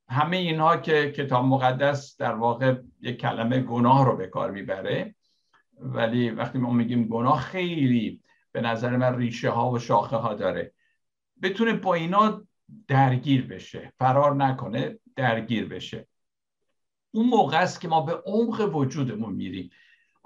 همه 0.10 0.38
اینها 0.38 0.78
که 0.78 1.12
کتاب 1.12 1.46
مقدس 1.46 2.18
در 2.18 2.36
واقع 2.36 2.76
یک 3.02 3.18
کلمه 3.18 3.60
گناه 3.60 4.06
رو 4.06 4.18
به 4.18 4.28
کار 4.28 4.52
می‌بره. 4.52 5.16
ولی 5.80 6.30
وقتی 6.30 6.58
ما 6.58 6.72
میگیم 6.72 7.08
گناه 7.08 7.42
خیلی 7.42 8.22
به 8.52 8.62
نظر 8.62 8.98
من 8.98 9.18
ریشه 9.18 9.50
ها 9.50 9.72
و 9.72 9.80
شاخه 9.80 10.16
ها 10.16 10.34
داره. 10.34 10.74
بتونه 11.42 11.74
با 11.74 11.94
اینا 11.94 12.48
درگیر 12.88 13.48
بشه. 13.48 13.94
فرار 14.00 14.36
نکنه 14.36 15.00
درگیر 15.16 15.68
بشه. 15.68 16.08
اون 17.12 17.26
موقع 17.26 17.62
است 17.62 17.82
که 17.82 17.88
ما 17.88 18.02
به 18.02 18.22
عمق 18.26 18.76
وجودمون 18.76 19.34
میریم. 19.34 19.70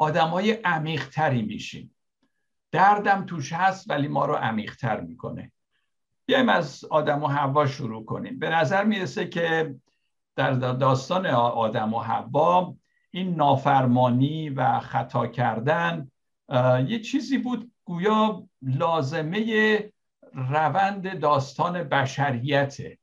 آدم 0.01 0.27
های 0.27 0.51
عمیقتری 0.51 1.41
میشیم. 1.41 1.95
دردم 2.71 3.25
توش 3.25 3.53
هست 3.53 3.89
ولی 3.89 4.07
ما 4.07 4.25
رو 4.25 4.33
عمیقتر 4.33 5.01
می‌کنه. 5.01 5.51
بیایم 6.25 6.49
از 6.49 6.85
آدم 6.85 7.23
و 7.23 7.27
حوا 7.27 7.67
شروع 7.67 8.05
کنیم. 8.05 8.39
به 8.39 8.49
نظر 8.49 8.83
می‌رسه 8.83 9.27
که 9.27 9.75
در 10.35 10.51
داستان 10.53 11.25
آدم 11.25 11.93
و 11.93 11.99
حوا 11.99 12.75
این 13.11 13.35
نافرمانی 13.35 14.49
و 14.49 14.79
خطا 14.79 15.27
کردن 15.27 16.11
یه 16.87 16.99
چیزی 16.99 17.37
بود 17.37 17.71
گویا 17.85 18.43
لازمه 18.61 19.91
روند 20.33 21.19
داستان 21.19 21.83
بشریته. 21.83 22.97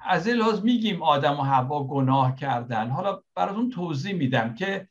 از 0.00 0.26
این 0.26 0.36
لحاظ 0.36 0.62
میگیم 0.62 1.02
آدم 1.02 1.40
و 1.40 1.42
هوا 1.42 1.84
گناه 1.84 2.36
کردن. 2.36 2.90
حالا 2.90 3.22
براتون 3.34 3.70
توضیح 3.70 4.14
میدم 4.14 4.54
که 4.54 4.88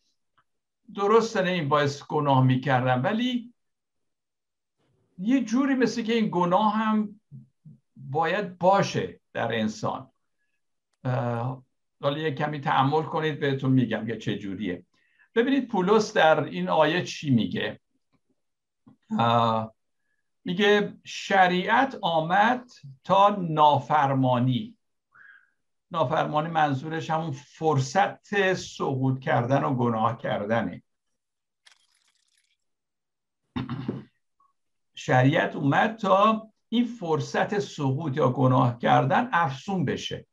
درسته 0.96 1.44
این 1.44 1.70
باعث 1.70 2.04
گناه 2.04 2.44
می‌کردن 2.44 3.02
ولی 3.02 3.54
یه 5.18 5.44
جوری 5.44 5.76
مثل 5.76 6.02
که 6.02 6.14
این 6.14 6.30
گناه 6.32 6.74
هم 6.76 7.22
باید 7.96 8.58
باشه 8.58 9.20
در 9.34 9.54
انسان. 9.54 10.12
حالا 12.02 12.18
یه 12.18 12.32
کمی 12.32 12.60
تعمل 12.60 13.04
کنید 13.04 13.40
بهتون 13.40 13.72
میگم 13.72 14.08
که 14.08 14.18
چه 14.18 14.38
جوریه. 14.38 14.86
ببینید 15.36 15.68
پولس 15.68 16.14
در 16.14 16.44
این 16.44 16.70
آیه 16.70 17.04
چی 17.04 17.30
میگه؟ 17.30 17.80
میگه 20.46 20.94
شریعت 21.04 21.98
آمد 22.02 22.70
تا 23.04 23.30
نافرمانی. 23.40 24.78
نافرمانی 25.92 26.50
منظورش 26.50 27.10
همون 27.10 27.32
فرصت 27.32 28.54
سقوط 28.54 29.20
کردن 29.20 29.64
و 29.64 29.76
گناه 29.76 30.18
کردنه. 30.18 30.84
شریعت 34.96 35.56
اومد 35.56 35.96
تا 35.96 36.48
این 36.70 36.86
فرصت 36.86 37.60
سقوط 37.60 38.18
یا 38.18 38.30
گناه 38.30 38.78
کردن 38.78 39.30
افسون 39.34 39.86
بشه. 39.86 40.28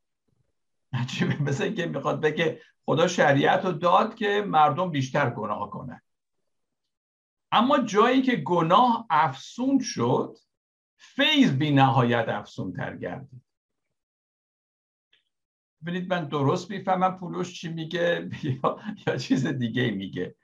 عجیبه 0.92 1.42
مثل 1.42 1.64
اینکه 1.64 1.86
می‌خواد 1.86 2.20
بگه 2.20 2.60
خدا 2.84 3.08
شریعت 3.08 3.64
رو 3.64 3.72
داد 3.72 4.14
که 4.14 4.44
مردم 4.46 4.90
بیشتر 4.90 5.30
گناه 5.30 5.70
کنن. 5.70 6.02
اما 7.52 7.78
جایی 7.78 8.22
که 8.22 8.36
گناه 8.36 9.06
افسون 9.10 9.78
شد 9.78 10.38
فیض 10.96 11.52
بی 11.52 11.70
نهایت 11.70 12.28
افسون 12.28 12.72
تر 12.72 12.96
گردید. 12.96 13.45
ببینید 15.82 16.14
من 16.14 16.28
درست 16.28 16.70
می‌فهمم 16.70 17.18
پولوش 17.18 17.60
چی 17.60 17.68
میگه 17.68 18.30
یا, 18.42 18.78
یا 19.06 19.16
چیز 19.16 19.46
دیگه 19.46 19.90
میگه. 19.90 20.34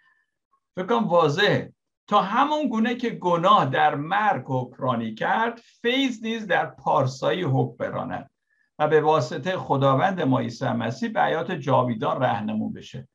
فکر 0.77 0.93
واضحه. 0.93 1.73
تا 2.07 2.23
همون 2.23 2.69
گونه 2.69 2.95
که 2.95 3.11
گناه 3.11 3.67
در 3.71 3.95
مرگ 3.95 4.45
حکرانی 4.47 5.15
کرد 5.15 5.61
فیض 5.83 6.23
نیز 6.23 6.47
در 6.47 6.67
پارسایی 6.67 7.43
حکم 7.43 7.77
براند 7.77 8.31
و 8.79 8.89
به 8.89 9.01
واسطه 9.01 9.57
خداوند 9.57 10.21
ما 10.21 10.41
عیسی 10.41 10.69
مسیح 10.69 11.09
به 11.09 11.23
حیات 11.23 11.53
جاویدان 11.53 12.23
رهنمون 12.23 12.73
بشه. 12.73 13.09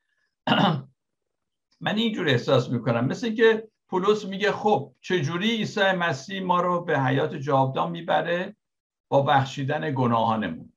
من 1.81 1.95
اینجور 1.95 2.27
احساس 2.27 2.69
می‌کنم. 2.69 3.05
مثل 3.05 3.35
که 3.35 3.67
پولس 3.89 4.25
میگه 4.25 4.51
خب 4.51 4.93
چجوری 5.01 5.51
عیسی 5.51 5.91
مسیح 5.91 6.43
ما 6.43 6.61
رو 6.61 6.81
به 6.81 6.99
حیات 6.99 7.35
جاودان 7.35 7.91
می‌بره؟ 7.91 8.55
با 9.09 9.21
بخشیدن 9.21 9.93
گناهانمون. 9.93 10.73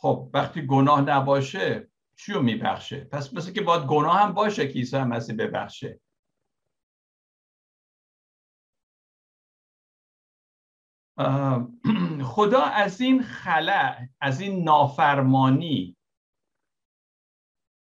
خب 0.00 0.30
وقتی 0.34 0.66
گناه 0.66 1.00
نباشه 1.00 1.90
چی 2.16 2.32
رو 2.32 2.42
میبخشه؟ 2.42 3.04
پس 3.04 3.34
مثل 3.34 3.52
که 3.52 3.60
باید 3.60 3.86
گناه 3.86 4.20
هم 4.20 4.32
باشه 4.32 4.68
که 4.68 4.74
عیسی 4.74 4.98
مسیح 4.98 5.36
ببخشه. 5.36 6.00
خدا 12.34 12.62
از 12.62 13.00
این 13.00 13.22
خلع 13.22 14.08
از 14.20 14.40
این 14.40 14.64
نافرمانی 14.64 15.96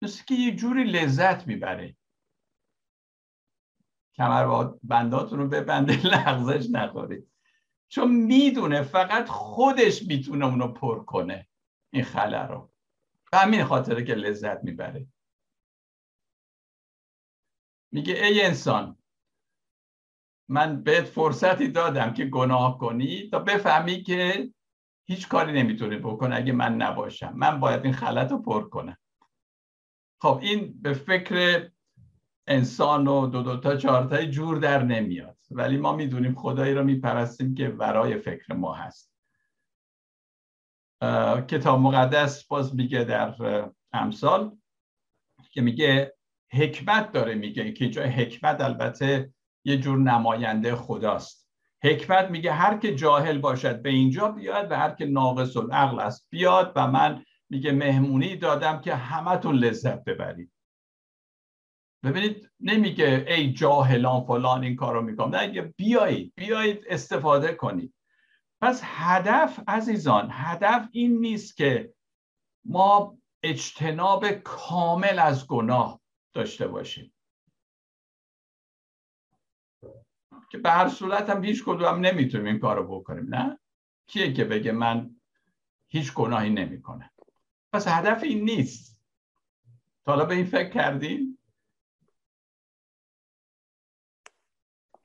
مثل 0.02 0.24
که 0.24 0.34
یه 0.34 0.56
جوری 0.56 0.84
لذت 0.84 1.46
می‌بره. 1.46 1.96
کمر 4.16 4.72
بنداتون 4.82 5.38
رو 5.38 5.48
ببنده 5.48 6.06
لغزش 6.06 6.66
نخورید. 6.70 7.30
چون 7.88 8.10
می‌دونه 8.10 8.82
فقط 8.82 9.28
خودش 9.28 10.02
می‌تونه 10.02 10.46
اونو 10.46 10.68
پر 10.68 11.04
کنه. 11.04 11.48
این 11.90 12.04
خلع 12.04 12.46
رو. 12.46 12.70
به 13.32 13.38
همین 13.38 13.64
خاطره 13.64 14.04
که 14.04 14.14
لذت 14.14 14.64
می‌بره. 14.64 15.06
میگه 17.92 18.14
ای 18.14 18.42
انسان 18.42 18.98
من 20.48 20.82
بهت 20.82 21.04
فرصتی 21.04 21.68
دادم 21.68 22.12
که 22.12 22.24
گناه 22.24 22.78
کنی 22.78 23.28
تا 23.30 23.38
بفهمی 23.38 24.02
که 24.02 24.50
هیچ 25.04 25.28
کاری 25.28 25.52
نمی‌تونی 25.52 25.96
بکن 25.96 26.32
اگه 26.32 26.52
من 26.52 26.74
نباشم. 26.74 27.32
من 27.36 27.60
باید 27.60 27.84
این 27.84 27.94
خلط 27.94 28.30
رو 28.30 28.42
پر 28.42 28.68
کنم. 28.68 28.96
خب 30.20 30.38
این 30.42 30.82
به 30.82 30.92
فکر 30.92 31.70
انسان 32.46 33.06
و 33.06 33.26
دو 33.26 33.42
دو 33.42 33.56
تا 33.56 33.76
چهار 33.76 34.04
تای 34.04 34.30
جور 34.30 34.58
در 34.58 34.82
نمیاد. 34.82 35.38
ولی 35.50 35.76
ما 35.76 35.96
می‌دونیم 35.96 36.34
خدایی 36.34 36.74
رو 36.74 36.84
میپرستیم 36.84 37.54
که 37.54 37.68
ورای 37.68 38.18
فکر 38.18 38.54
ما 38.54 38.74
هست. 38.74 39.15
کتاب 41.48 41.80
مقدس 41.80 42.46
باز 42.46 42.74
میگه 42.74 43.04
در 43.04 43.34
امثال 43.92 44.56
که 45.50 45.60
میگه 45.60 46.16
حکمت 46.52 47.12
داره 47.12 47.34
میگه 47.34 47.72
که 47.72 47.90
جای 47.90 48.08
حکمت 48.08 48.60
البته 48.60 49.34
یه 49.64 49.76
جور 49.78 49.98
نماینده 49.98 50.74
خداست. 50.74 51.50
حکمت 51.82 52.30
میگه 52.30 52.52
هر 52.52 52.78
که 52.78 52.94
جاهل 52.94 53.38
باشد 53.38 53.82
به 53.82 53.90
اینجا 53.90 54.28
بیاد 54.28 54.70
و 54.70 54.76
هر 54.76 54.90
که 54.90 55.06
ناقص 55.06 55.56
العقل 55.56 56.00
است 56.00 56.28
بیاد 56.30 56.72
و 56.76 56.86
من 56.86 57.24
میگه 57.50 57.72
مهمونی 57.72 58.36
دادم 58.36 58.80
که 58.80 58.94
همتون 58.94 59.54
لذت 59.54 60.04
ببرید. 60.04 60.52
ببینید 62.04 62.50
نمیگه 62.60 63.26
ای 63.28 63.52
جاهلان 63.52 64.24
فلان 64.24 64.64
این 64.64 64.76
کارو 64.76 65.02
می‌کنم 65.02 65.36
نه 65.36 65.62
بیایید 65.62 66.32
بیایید 66.36 66.84
استفاده 66.88 67.54
کنید. 67.54 67.94
پس 68.60 68.80
هدف 68.84 69.60
عزیزان 69.68 70.28
هدف 70.32 70.88
این 70.92 71.18
نیست 71.18 71.56
که 71.56 71.94
ما 72.64 73.18
اجتناب 73.42 74.30
کامل 74.30 75.18
از 75.18 75.46
گناه 75.46 76.00
داشته 76.32 76.68
باشیم. 76.68 77.12
که 80.50 80.58
به 80.58 80.70
هر 80.70 80.88
صورت 80.88 81.30
هم 81.30 81.44
هیچ 81.44 81.64
کدوم 81.64 82.06
نمی‌تونیم 82.06 82.46
این 82.46 82.58
کارو 82.58 83.00
بکنیم 83.00 83.34
نه؟ 83.34 83.58
کیه 84.06 84.32
که 84.32 84.44
بگه 84.44 84.72
من 84.72 85.16
هیچ 85.88 86.14
گناهی 86.14 86.50
نمی‌کنم؟ 86.50 87.10
پس 87.72 87.88
هدف 87.88 88.22
این 88.22 88.44
نیست. 88.44 89.02
تا 90.04 90.12
حالا 90.12 90.24
به 90.24 90.34
این 90.34 90.44
فکر 90.44 90.68
کردیم 90.68 91.35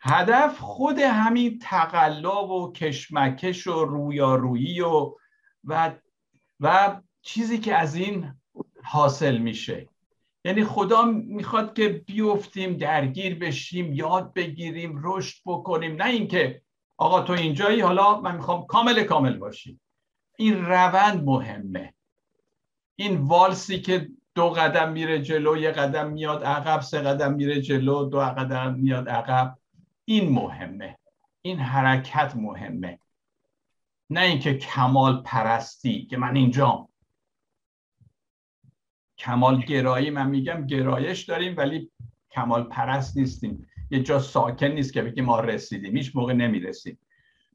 هدف 0.01 0.59
خود 0.59 0.99
همین 0.99 1.59
تقلا 1.59 2.47
و 2.47 2.73
کشمکش 2.73 3.67
و 3.67 3.85
رویارویی 3.85 4.81
و 4.81 5.11
و 5.63 5.91
و 6.59 7.01
چیزی 7.21 7.57
که 7.57 7.75
از 7.75 7.95
این 7.95 8.33
حاصل 8.83 9.37
میشه. 9.37 9.89
یعنی 10.45 10.63
خدا 10.63 11.05
می‌خواد 11.05 11.73
که 11.73 11.89
بیفتیم 11.89 12.77
درگیر 12.77 13.39
بشیم 13.39 13.93
یاد 13.93 14.33
بگیریم 14.33 14.99
رشد 15.03 15.41
بکنیم. 15.45 15.95
نه 15.95 16.05
اینکه 16.05 16.61
آقا 16.97 17.21
تو 17.21 17.33
اینجایی 17.33 17.81
حالا 17.81 18.21
من 18.21 18.35
می‌خوام 18.35 18.65
کامل 18.65 19.03
کامل 19.03 19.37
باشی 19.37 19.79
این 20.37 20.65
روند 20.65 21.23
مهمه. 21.23 21.93
این 22.95 23.17
والسی 23.17 23.81
که 23.81 24.09
دو 24.35 24.49
قدم 24.49 24.91
میره 24.91 25.21
جلو 25.21 25.57
یه 25.57 25.71
قدم 25.71 26.09
میاد 26.09 26.43
عقب 26.43 26.81
سه 26.81 26.99
قدم 26.99 27.33
میره 27.33 27.61
جلو 27.61 28.05
دو 28.05 28.19
قدم 28.19 28.73
میاد 28.73 29.09
عقب. 29.09 29.57
این 30.11 30.29
مهمه. 30.29 30.97
این 31.41 31.59
حرکت 31.59 32.35
مهمه. 32.35 32.99
نه 34.09 34.21
اینکه 34.21 34.57
کمال 34.57 35.21
پرستی 35.21 36.05
که 36.05 36.17
من 36.17 36.35
اینجام 36.35 36.87
کمال 39.17 39.61
گرایی 39.61 40.09
من 40.09 40.29
میگم 40.29 40.67
گرایش 40.67 41.23
داریم 41.23 41.57
ولی 41.57 41.91
کمال 42.31 42.63
پرست 42.63 43.17
نیستیم. 43.17 43.67
یه 43.91 44.03
جا 44.03 44.19
ساکن 44.19 44.67
نیست 44.67 44.93
که 44.93 45.01
بگیم 45.01 45.25
ما 45.25 45.39
رسیدیم. 45.39 45.97
هیچ 45.97 46.15
موقع 46.15 46.33
نمی‌رسیم. 46.33 46.99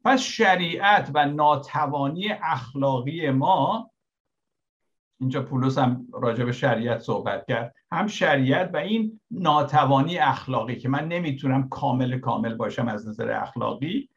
پس 0.04 0.20
شریعت 0.20 1.10
و 1.14 1.26
ناتوانی 1.26 2.28
اخلاقی 2.28 3.30
ما 3.30 3.90
اینجا 5.20 5.42
پولس 5.42 5.78
هم 5.78 6.06
راجع 6.12 6.44
به 6.44 6.52
شریعت 6.52 7.00
صحبت 7.00 7.46
کرد. 7.48 7.74
هم 7.92 8.06
شریعت 8.06 8.70
و 8.74 8.76
این 8.76 9.20
ناتوانی 9.30 10.18
اخلاقی 10.18 10.76
که 10.76 10.88
من 10.88 11.08
نمی‌تونم 11.08 11.68
کامل 11.68 12.18
کامل 12.18 12.54
باشم 12.54 12.88
از 12.88 13.08
نظر 13.08 13.30
اخلاقی 13.30 14.08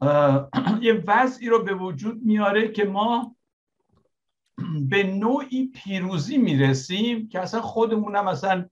یه 0.82 1.02
وضعی 1.06 1.48
رو 1.48 1.62
به 1.62 1.74
وجود 1.74 2.22
میاره 2.22 2.72
که 2.72 2.84
ما 2.84 3.36
به 4.90 5.02
نوعی 5.02 5.70
پیروزی 5.74 6.38
می‌رسیم 6.38 7.28
که 7.28 7.40
اصلا 7.40 7.60
خودمونم 7.60 8.28
اصلا 8.28 8.68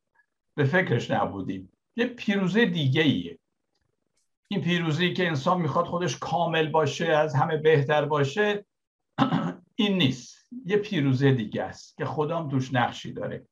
به 0.55 0.65
فکرش 0.65 1.11
نبودیم. 1.11 1.73
یه 1.97 2.07
پیروزی 2.07 2.67
دیگه 2.67 3.03
ایه 3.03 3.39
این 4.49 4.61
پیروزی 4.61 5.13
که 5.15 5.29
انسان 5.29 5.61
می‌خواد 5.61 5.87
خودش 5.87 6.19
کامل 6.19 6.69
باشه 6.69 7.07
از 7.07 7.35
همه 7.35 7.57
بهتر 7.57 8.05
باشه 8.05 8.67
این 9.77 9.99
نیست. 9.99 10.40
یه 10.65 10.77
پیروزی 10.77 11.33
دیگه 11.33 11.63
است 11.63 11.97
که 11.97 12.05
خدام 12.05 12.49
دوش 12.49 12.75
نقشی 12.75 13.13
داره. 13.13 13.47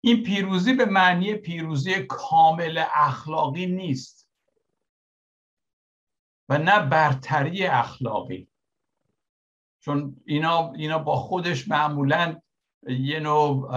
این 0.00 0.22
پیروزی 0.22 0.74
به 0.74 0.84
معنی 0.84 1.34
پیروزی 1.34 2.02
کامل 2.02 2.84
اخلاقی 2.94 3.66
نیست 3.66 4.30
و 6.48 6.58
نه 6.58 6.86
برتری 6.86 7.66
اخلاقی. 7.66 8.48
چون 9.80 10.16
اینا, 10.24 10.72
اینا 10.72 10.98
با 10.98 11.16
خودش 11.16 11.68
معمولا 11.68 12.40
یه 12.88 13.20
نوع 13.20 13.68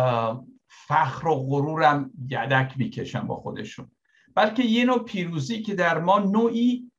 فخر 0.68 1.28
و 1.28 1.36
غرورم 1.36 2.12
یدک 2.30 2.74
می‌کشن 2.78 3.28
با 3.28 3.36
خودشون. 3.36 3.92
بلکه 4.36 4.64
یه 4.64 4.86
نوع 4.86 5.04
پیروزی 5.04 5.62
که 5.62 5.76
در 5.76 6.00
ما 6.00 6.20
نوعی 6.20 6.92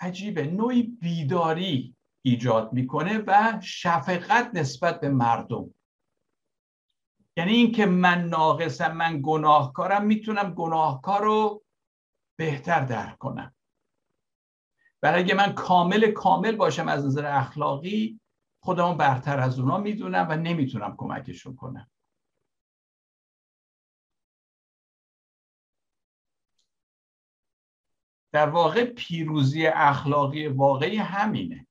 عجیبه 0.00 0.46
نوعی 0.46 0.82
بیداری 0.82 1.96
ایجاد 2.26 2.72
می‌کنه 2.72 3.18
و 3.26 3.60
شفقت 3.62 4.50
نسبت 4.54 5.00
به 5.00 5.08
مردم. 5.08 5.74
یعنی 7.36 7.52
اینکه 7.52 7.86
من 7.86 8.24
ناقصم 8.24 8.92
من 8.92 9.20
گناهکارم 9.22 10.06
می‌تونم 10.06 10.54
گناهکار 10.54 11.22
رو 11.22 11.64
بهتر 12.36 12.80
درک 12.80 13.18
کنم. 13.18 13.54
برای 15.00 15.22
اگه 15.22 15.34
من 15.34 15.52
کامل 15.52 16.12
کامل 16.12 16.56
باشم 16.56 16.88
از 16.88 17.06
نظر 17.06 17.26
اخلاقی 17.26 18.20
خودمون 18.60 18.96
برتر 18.96 19.40
از 19.40 19.58
اونا 19.58 19.78
می‌دونم 19.78 20.26
و 20.30 20.36
نمی‌تونم 20.36 20.94
کمکشون 20.96 21.56
کنم. 21.56 21.90
در 28.32 28.48
واقع 28.48 28.84
پیروزی 28.84 29.66
اخلاقی 29.66 30.46
واقعی 30.46 30.96
همینه. 30.96 31.66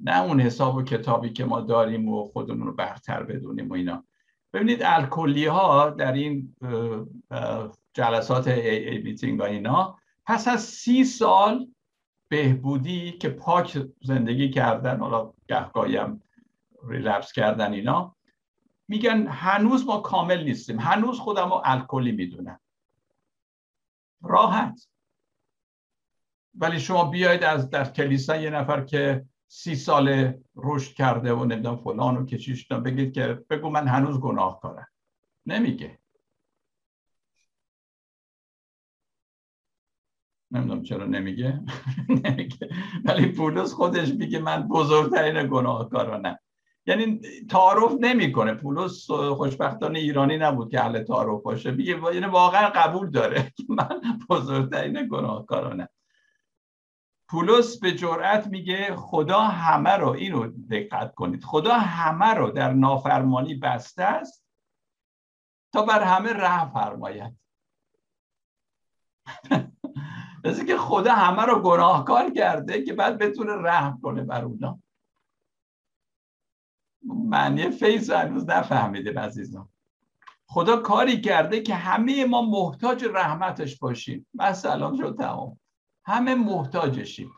نه 0.00 0.22
اون 0.22 0.40
حساب 0.40 0.76
و 0.76 0.82
کتابی 0.82 1.30
که 1.30 1.44
ما 1.44 1.60
داریم 1.60 2.08
و 2.08 2.24
خودمون 2.24 2.66
رو 2.66 2.72
برتر 2.72 3.22
بدونیم 3.22 3.68
و 3.68 3.72
اینا. 3.72 4.04
ببینید 4.52 4.82
الکلی 4.82 5.46
ها 5.46 5.90
در 5.90 6.12
این 6.12 6.56
جلسات 7.94 8.48
ای 8.48 8.98
میتینگ 8.98 9.40
و 9.40 9.42
اینا 9.42 9.98
پس 10.26 10.48
از 10.48 10.62
سی 10.62 11.04
سال 11.04 11.66
بهبودی 12.28 13.12
که 13.12 13.28
پاک 13.28 13.78
زندگی 14.02 14.50
کردن 14.50 15.00
حالا 15.00 15.32
گهگاهی 15.48 15.96
هم 15.96 16.22
ریلپس 16.88 17.32
کردن 17.32 17.72
اینا 17.72 18.16
میگن 18.88 19.26
هنوز 19.26 19.86
ما 19.86 20.00
کامل 20.00 20.44
نیستیم. 20.44 20.80
هنوز 20.80 21.18
خودم 21.18 21.48
رو 21.48 21.62
الکلی 21.64 22.12
می‌دونم 22.12 22.60
راحت. 24.22 24.88
ولی 26.54 26.80
شما 26.80 27.04
بیاید 27.04 27.44
از 27.44 27.70
در 27.70 27.84
کلیسا 27.84 28.36
یه 28.36 28.50
نفر 28.50 28.84
که 28.84 29.24
سی 29.48 29.74
سال 29.76 30.32
رشد 30.56 30.94
کرده 30.94 31.32
و 31.32 31.44
نمی‌دونم 31.44 31.76
فلان 31.76 32.16
و 32.16 32.26
کشیش 32.26 32.68
بگید 32.68 33.12
که 33.12 33.44
بگو 33.50 33.70
من 33.70 33.88
هنوز 33.88 34.20
گناه 34.20 34.60
کارم 34.60 34.88
نمیگه. 35.46 35.98
نمی‌دونم 40.50 40.82
چرا 40.82 41.06
نمیگه. 41.06 41.60
نمیگه. 42.24 42.68
ولی 43.04 43.26
پولس 43.26 43.72
خودش 43.72 44.14
میگه 44.14 44.38
من 44.38 44.68
بزرگترین 44.68 45.46
گناهکارانم. 45.46 46.38
یعنی 46.86 47.20
تعارف 47.50 47.92
نمی‌کنه. 48.00 48.54
پولس 48.54 49.10
خوشبختانه 49.10 49.98
ایرانی 49.98 50.36
نبود 50.36 50.70
که 50.70 50.80
اهل 50.80 51.02
تعارف 51.02 51.42
باشه. 51.42 51.70
میگه 51.70 52.00
یعنی 52.14 52.26
واقعا 52.26 52.68
قبول 52.70 53.10
داره 53.10 53.52
که 53.56 53.64
من 53.68 54.00
بزرگترین 54.30 55.08
گناهکارانم. 55.08 55.88
پولس 57.28 57.80
به 57.80 57.92
جرأت 57.92 58.46
میگه 58.46 58.96
خدا 58.96 59.40
همه 59.40 59.90
رو 59.90 60.08
اینو 60.08 60.46
دقت 60.46 61.14
کنید. 61.14 61.44
خدا 61.44 61.74
همه 61.74 62.34
رو 62.34 62.50
در 62.50 62.72
نافرمانی 62.72 63.54
بسته 63.54 64.02
است 64.02 64.44
تا 65.72 65.82
بر 65.82 66.02
همه 66.02 66.32
رحم 66.32 66.70
فرماید. 66.70 67.38
مثل 70.44 70.64
که 70.66 70.76
خدا 70.76 71.12
همه 71.12 71.42
رو 71.42 71.62
گناهکار 71.62 72.30
کرده 72.30 72.82
که 72.82 72.92
بعد 72.92 73.18
بتونه 73.18 73.52
رحم 73.52 74.00
کنه 74.02 74.24
بر 74.24 74.44
اونا. 74.44 74.78
معنی 77.02 77.70
فیض 77.70 78.10
هنوز 78.10 78.48
نفهمیده 78.48 79.20
عزیزان. 79.20 79.68
خدا 80.46 80.76
کاری 80.76 81.20
کرده 81.20 81.60
که 81.60 81.74
همه 81.74 82.24
ما 82.24 82.42
محتاج 82.42 83.04
رحمتش 83.04 83.78
باشیم. 83.78 84.26
مثلا 84.34 84.96
شد 84.96 85.16
تمام. 85.18 85.58
همه 86.08 86.34
محتاجشیم. 86.34 87.30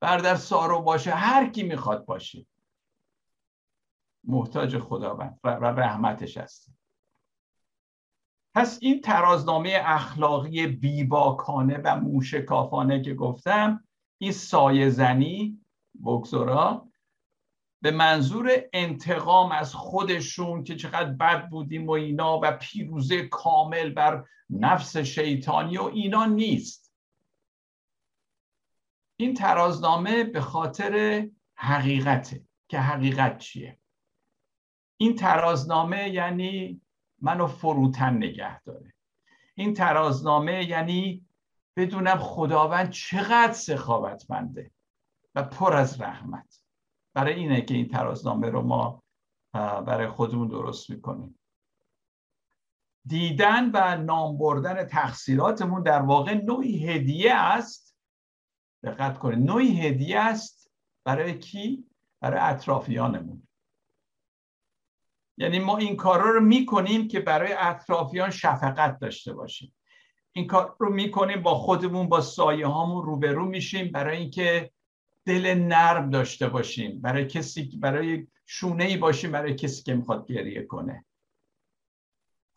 بردر 0.00 0.34
سارو 0.34 0.80
باشه 0.82 1.10
هر 1.10 1.50
کی 1.50 1.62
می‌خواد 1.62 2.04
باشه. 2.04 2.46
محتاج 4.24 4.78
خداوند 4.78 5.40
و 5.44 5.48
رحمتش 5.48 6.36
هستیم 6.36 6.78
پس 8.54 8.78
این 8.82 9.00
ترازنامه 9.00 9.80
اخلاقی 9.84 10.66
بیباکانه 10.66 11.80
و 11.84 11.96
موشکافانه 11.96 13.02
که 13.02 13.14
گفتم 13.14 13.84
این 14.18 14.32
سایه 14.32 14.90
زنی 14.90 15.60
بگذارا 16.04 16.88
به 17.82 17.90
منظور 17.90 18.50
انتقام 18.72 19.52
از 19.52 19.74
خودشون 19.74 20.64
که 20.64 20.76
چقدر 20.76 21.12
بد 21.12 21.48
بودیم 21.48 21.86
و 21.86 21.90
اینا 21.90 22.40
و 22.42 22.52
پیروزه 22.52 23.28
کامل 23.28 23.90
بر 23.90 24.24
نفس 24.50 24.96
شیطانی 24.96 25.78
و 25.78 25.82
اینا 25.82 26.24
نیست. 26.24 26.89
این 29.20 29.34
ترازنامه 29.34 30.24
به 30.24 30.40
خاطر 30.40 31.26
حقیقته 31.54 32.44
که 32.68 32.78
حقیقت 32.78 33.38
چیه. 33.38 33.78
این 34.96 35.16
ترازنامه 35.16 36.08
یعنی 36.08 36.80
منو 37.20 37.46
فروتن 37.46 38.16
نگه 38.16 38.62
داره. 38.62 38.94
این 39.54 39.74
ترازنامه 39.74 40.64
یعنی 40.64 41.26
بدونم 41.76 42.18
خداوند 42.18 42.90
چقدر 42.90 43.52
سخاوتمنده 43.52 44.70
و 45.34 45.42
پر 45.42 45.76
از 45.76 46.00
رحمت. 46.00 46.60
برای 47.14 47.34
اینه 47.34 47.62
که 47.62 47.74
این 47.74 47.88
ترازنامه 47.88 48.50
رو 48.50 48.62
ما 48.62 49.02
برای 49.52 50.08
خودمون 50.08 50.48
درست 50.48 50.90
می‌کنیم. 50.90 51.38
دیدن 53.06 53.70
و 53.74 53.96
نام 53.96 54.38
بردن 54.38 54.84
تقصیراتمون 54.84 55.82
در 55.82 56.02
واقع 56.02 56.34
نوعی 56.34 56.88
هدیه 56.88 57.34
است 57.34 57.89
دقت 58.84 59.18
کنید. 59.18 59.38
نوعی 59.38 59.80
هدیه 59.80 60.20
است 60.20 60.70
برای 61.04 61.38
کی؟ 61.38 61.84
برای 62.20 62.40
اطرافیانمون. 62.40 63.42
یعنی 65.38 65.58
ما 65.58 65.76
این 65.76 65.96
کارا 65.96 66.30
رو 66.30 66.40
می‌کنیم 66.40 67.08
که 67.08 67.20
برای 67.20 67.52
اطرافیان 67.52 68.30
شفقت 68.30 68.98
داشته 68.98 69.32
باشیم. 69.32 69.74
این 70.32 70.46
کار 70.46 70.76
رو 70.78 70.92
می‌کنیم 70.92 71.42
با 71.42 71.54
خودمون 71.54 72.08
با 72.08 72.20
سایه 72.20 72.66
هامون 72.66 73.04
روبرو 73.04 73.46
میشیم 73.46 73.92
برای 73.92 74.16
اینکه 74.16 74.70
دل 75.24 75.54
نرم 75.54 76.10
داشته 76.10 76.48
باشیم 76.48 77.00
برای 77.00 77.26
کسی 77.26 77.78
برای 77.80 78.26
شونه 78.46 78.84
ای 78.84 78.96
باشیم 78.96 79.32
برای 79.32 79.54
کسی 79.54 79.82
که 79.82 79.94
می‌خواد 79.94 80.26
گریه 80.26 80.62
کنه. 80.62 81.04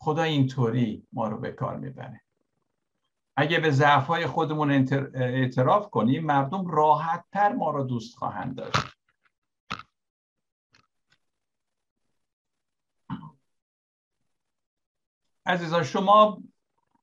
خدا 0.00 0.22
اینطوری 0.22 1.06
ما 1.12 1.28
رو 1.28 1.40
به 1.40 1.52
کار 1.52 1.76
می‌بره. 1.76 2.23
اگه 3.36 3.58
به 3.58 3.70
ضعف 3.70 4.06
های 4.06 4.26
خودمون 4.26 4.70
اعتراف 5.14 5.90
کنیم 5.90 6.24
مردم 6.24 6.66
راحت 6.66 7.24
تر 7.32 7.52
ما 7.52 7.70
رو 7.70 7.84
دوست 7.84 8.16
خواهند 8.16 8.56
داشت. 8.56 8.94
عزیزان 15.46 15.82
شما 15.82 16.42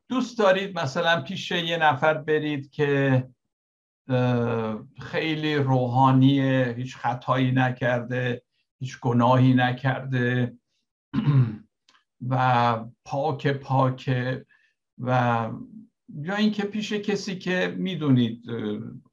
دوست 0.09 0.39
دارید 0.39 0.79
مثلا 0.79 1.21
پیش 1.21 1.51
یه 1.51 1.77
نفر 1.77 2.13
برید 2.13 2.71
که 2.71 3.27
خیلی 5.01 5.55
روحانیه 5.55 6.73
هیچ 6.77 6.97
خطایی 6.97 7.51
نکرده 7.51 8.43
هیچ 8.79 8.99
گناهی 8.99 9.53
نکرده 9.53 10.57
و 12.29 12.85
پاک 13.05 13.47
پاک 13.47 14.11
و 14.97 15.49
یا 16.15 16.35
اینکه 16.35 16.63
پیش 16.63 16.93
کسی 16.93 17.37
که 17.37 17.75
می‌دونید 17.77 18.43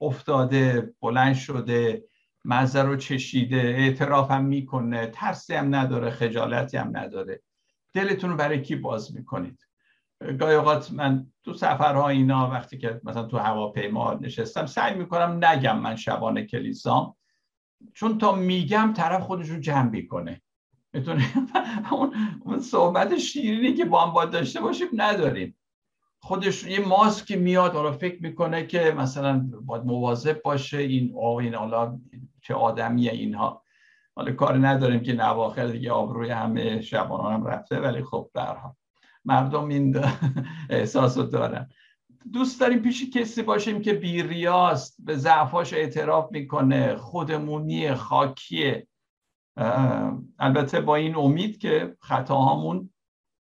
افتاده 0.00 0.94
بلند 1.00 1.34
شده 1.34 2.04
مزه 2.44 2.82
رو 2.82 2.96
چشیده 2.96 3.56
اعتراف 3.56 4.30
هم 4.30 4.44
می‌کنه 4.44 5.06
ترسی 5.06 5.54
هم 5.54 5.74
نداره 5.74 6.11
خجالتی 6.11 6.76
هم 6.76 6.96
نداره. 6.96 7.42
دلتون 7.94 8.30
رو 8.30 8.37
برای 8.37 8.62
کی 8.62 8.76
باز 8.76 9.16
می‌کنید؟ 9.16 9.66
گاهی 10.38 10.54
اوقات 10.54 10.92
من 10.92 11.26
تو 11.44 11.54
سفرها 11.54 12.08
اینا 12.08 12.50
وقتی 12.50 12.78
که 12.78 13.00
مثلا 13.04 13.22
تو 13.22 13.38
هواپیما 13.38 14.14
نشستم 14.14 14.66
سعی 14.66 14.94
می‌کنم 14.94 15.44
نگم 15.44 15.78
من 15.78 15.96
شبانه 15.96 16.44
کلیسام. 16.44 17.16
چون 17.94 18.18
تا 18.18 18.34
میگم 18.34 18.92
طرف 18.96 19.22
خودش 19.22 19.48
رو 19.48 19.61
جمع 19.61 19.90
می‌کنه. 19.90 20.42
می‌تونه 20.92 21.24
اون 22.44 22.61
صحبت 22.61 23.18
شیرینی 23.18 23.74
که 23.74 23.84
با 23.84 24.06
هم 24.06 24.12
باید 24.12 24.30
داشته 24.30 24.61
باشیم 24.61 24.88
نداریم. 24.92 25.54
خودش 26.20 26.64
یه 26.64 26.87
ماسک 26.88 27.33
میاد 27.33 27.72
حالا 27.72 27.92
فکر 27.92 28.22
می‌کنه 28.22 28.66
که 28.66 28.94
مثلا 28.96 29.50
باید 29.64 29.85
مواظب 29.85 30.42
باشه 30.42 30.78
این 30.78 31.14
آه 31.22 31.37
این 31.37 31.54
حالا 31.54 31.98
چه 32.42 32.54
آدمیه 32.54 33.12
اینها. 33.12 33.62
حالا 34.16 34.33
کار 34.33 34.66
نداریم 34.66 35.00
که 35.00 35.12
نواخر 35.12 35.66
دیگه 35.66 35.92
آبروی 35.92 36.31
همه 36.31 36.81
شبانان 36.81 37.33
هم 37.33 37.46
رفته 37.46 37.81
ولی 37.81 38.02
خب 38.02 38.31
برها 38.35 38.76
مردم 39.24 39.68
این 39.68 39.96
احساس 40.70 41.18
رو 41.18 41.22
دارن. 41.22 41.68
دوست 42.33 42.61
داریم 42.61 42.78
پیش 42.78 43.11
کسی 43.11 43.42
باشیم 43.42 43.83
که 43.83 43.92
بیریاست 43.92 44.96
به 45.04 45.16
ضعفاش 45.16 45.72
اعتراف 45.72 46.33
می‌کنه 46.33 46.96
خودمونی 46.96 47.94
خاکیه. 47.94 48.87
البته 50.38 50.81
با 50.81 50.96
این 50.96 51.16
امید 51.16 51.59
که 51.59 51.96
خطاهامون 52.00 52.90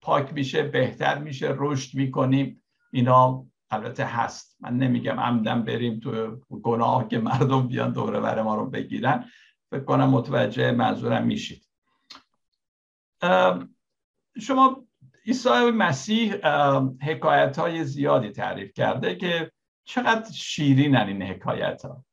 پاک 0.02 0.34
میشه 0.34 0.62
بهتر 0.62 1.18
میشه 1.18 1.54
رشد 1.58 1.98
می‌کنیم. 1.98 2.61
اینا 2.92 3.46
البته 3.70 4.04
هست. 4.04 4.56
من 4.60 4.76
نمیگم 4.76 5.20
عمدن 5.20 5.62
بریم 5.62 6.00
تو 6.00 6.36
گناه 6.62 7.08
که 7.08 7.18
مردم 7.18 7.68
بیان 7.68 7.92
دوره 7.92 8.20
بر 8.20 8.42
ما 8.42 8.54
رو 8.54 8.70
بگیرن. 8.70 9.24
فکر 9.70 9.84
کنم 9.84 10.10
متوجه 10.10 10.72
منظورم 10.72 11.26
میشید. 11.26 11.68
شما 14.40 14.84
عیسی 15.26 15.70
مسیح 15.74 16.34
حکایت 17.02 17.58
های 17.58 17.84
زیادی 17.84 18.30
تعریف 18.30 18.72
کرده 18.72 19.14
که 19.14 19.52
چقدر 19.84 20.32
شیرینن 20.32 21.06
این 21.06 21.22
حکایت 21.22 21.82
ها 21.84 22.04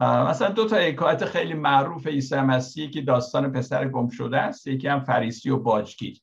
مثلا 0.00 0.48
دو 0.48 0.68
تا 0.68 0.76
حکایت 0.76 1.24
خیلی 1.24 1.54
معروف 1.54 2.06
عیسی 2.06 2.36
مسیح 2.36 2.90
که 2.90 3.02
داستان 3.02 3.52
پسر 3.52 3.88
گم 3.88 4.08
شده 4.08 4.38
است. 4.38 4.66
یکی 4.66 4.88
هم 4.88 5.00
فریسی 5.00 5.50
و 5.50 5.58
باجگیر. 5.58 6.20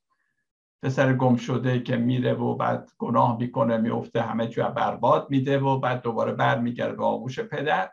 پسر 0.84 1.14
گم 1.14 1.36
شده 1.36 1.80
که 1.80 1.98
میره 1.98 2.34
و 2.34 2.56
بعد 2.56 2.92
گناه 2.98 3.38
می‌کنه 3.38 3.78
میفته 3.78 4.22
همه 4.22 4.48
جا 4.48 4.70
برباد 4.70 5.30
میده 5.30 5.60
و 5.60 5.80
بعد 5.80 6.02
دوباره 6.02 6.34
برمیگرده 6.34 6.96
به 6.96 7.06
آغوش 7.06 7.40
پدر. 7.40 7.92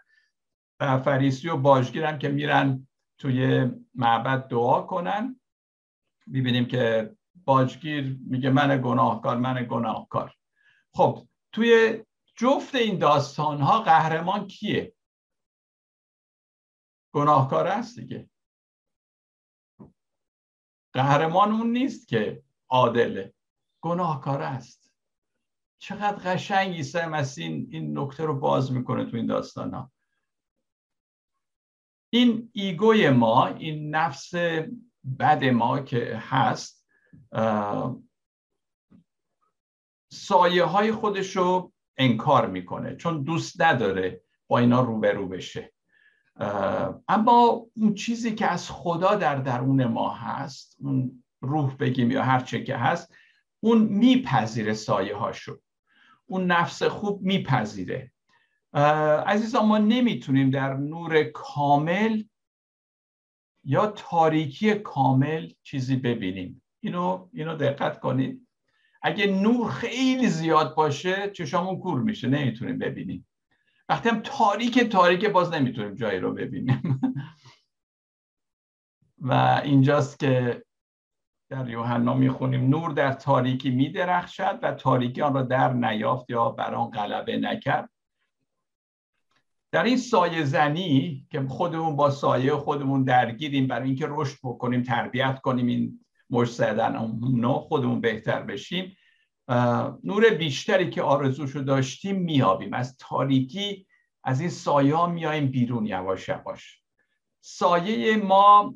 و 0.80 0.98
فریسی 0.98 1.48
و 1.48 1.56
باجگیرن 1.56 2.18
که 2.18 2.28
میرن 2.28 2.88
توی 3.18 3.70
معبد 3.94 4.48
دعا 4.48 4.82
کنن. 4.82 5.40
می‌بینیم 6.26 6.66
که 6.66 7.16
باجگیر 7.44 8.18
میگه 8.26 8.50
من 8.50 8.82
گناهکار 8.84 9.36
من 9.36 9.66
گناهکار. 9.70 10.34
خب 10.94 11.26
توی 11.52 12.02
جفت 12.36 12.74
این 12.74 12.98
داستان 12.98 13.60
ها 13.60 13.80
قهرمان 13.80 14.46
کیه؟ 14.46 14.92
گناهکار 17.14 17.66
است 17.66 17.98
دیگه. 17.98 18.30
قهرمان 20.92 21.52
اون 21.52 21.70
نیست 21.70 22.08
که 22.08 22.42
عادله. 22.68 23.34
گناهکار 23.80 24.42
است. 24.42 24.92
چقدر 25.78 26.16
قشنگ 26.16 26.74
عیسی 26.74 27.00
مسیح 27.00 27.66
این 27.70 27.98
نکته 27.98 28.24
رو 28.24 28.38
باز 28.38 28.72
می‌کنه 28.72 29.04
تو 29.04 29.16
این 29.16 29.26
داستان 29.26 29.74
ها 29.74 29.92
این 32.10 32.50
ایگوی 32.52 33.10
ما 33.10 33.46
این 33.46 33.94
نفس 33.94 34.34
بد 35.18 35.44
ما 35.44 35.80
که 35.80 36.22
هست 36.22 36.86
سایه 40.12 40.64
های 40.64 40.92
خودش 40.92 41.36
رو 41.36 41.72
انکار 41.96 42.46
می‌کنه 42.46 42.96
چون 42.96 43.22
دوست 43.22 43.60
نداره 43.60 44.22
با 44.48 44.58
اینا 44.58 44.80
روبرو 44.80 45.28
بشه. 45.28 45.72
اما 47.08 47.66
اون 47.76 47.94
چیزی 47.94 48.34
که 48.34 48.46
از 48.46 48.70
خدا 48.70 49.14
در 49.14 49.36
درون 49.36 49.84
ما 49.84 50.14
هست 50.14 50.76
اون 50.80 51.24
روح 51.46 51.76
بگیم 51.76 52.10
یا 52.10 52.22
هر 52.22 52.40
چه 52.40 52.64
که 52.64 52.76
هست 52.76 53.14
اون 53.60 53.78
میپذیره 53.82 54.74
سایه 54.74 55.16
هاشو 55.16 55.58
اون 56.26 56.46
نفس 56.46 56.82
خوب 56.82 57.22
میپذیره. 57.22 58.12
عزیزان 59.26 59.66
ما 59.66 59.78
نمی‌تونیم 59.78 60.50
در 60.50 60.74
نور 60.74 61.22
کامل 61.24 62.22
یا 63.64 63.86
تاریکی 63.86 64.74
کامل 64.74 65.52
چیزی 65.62 65.96
ببینیم. 65.96 66.62
اینو 66.80 67.28
اینو 67.32 67.56
دقت 67.56 68.00
کنید. 68.00 68.46
اگه 69.02 69.26
نور 69.26 69.70
خیلی 69.70 70.28
زیاد 70.28 70.74
باشه 70.74 71.30
چشامون 71.30 71.78
کور 71.78 72.00
میشه. 72.00 72.28
نمی‌تونیم 72.28 72.78
ببینیم. 72.78 73.28
وقتی 73.88 74.08
هم 74.08 74.20
تاریک 74.20 74.78
تاریک 74.78 75.24
باز 75.24 75.52
نمی‌تونیم 75.52 75.94
جایی 75.94 76.20
رو 76.20 76.34
ببینیم. 76.34 77.00
و 79.18 79.60
اینجاست 79.64 80.18
که 80.18 80.64
در 81.48 81.68
یوحنا 81.68 82.14
می‌خونیم 82.14 82.68
نور 82.68 82.90
در 82.90 83.12
تاریکی 83.12 83.70
میدرخشد 83.70 84.58
و 84.62 84.72
تاریکی 84.72 85.22
آن 85.22 85.34
را 85.34 85.42
در 85.42 85.72
نیافت 85.72 86.30
یا 86.30 86.50
بر 86.50 86.74
آن 86.74 86.90
غلبه 86.90 87.36
نکرد. 87.36 87.90
در 89.72 89.84
این 89.84 89.96
سایه 89.96 90.44
زنی 90.44 91.26
که 91.30 91.42
خودمون 91.48 91.96
با 91.96 92.10
سایه 92.10 92.56
خودمون 92.56 93.04
درگیریم 93.04 93.66
برای 93.66 93.86
اینکه 93.86 94.06
رشد 94.10 94.38
بکنیم 94.42 94.82
تربیت 94.82 95.40
کنیم 95.40 95.66
این 95.66 96.00
مش 96.30 96.54
زدن 96.54 96.98
خودمون 97.58 98.00
بهتر 98.00 98.42
بشیم 98.42 98.96
نور 100.04 100.30
بیشتری 100.38 100.90
که 100.90 101.02
آرزوشو 101.02 101.60
داشتیم 101.60 102.16
میابیم 102.16 102.72
از 102.72 102.96
تاریکی 102.98 103.86
از 104.24 104.40
این 104.40 104.50
سایه 104.50 104.94
ها 104.94 105.06
میاییم 105.06 105.50
بیرون 105.50 105.86
یواش 105.86 106.28
یواش. 106.28 106.82
سایه 107.40 108.16
ما 108.16 108.74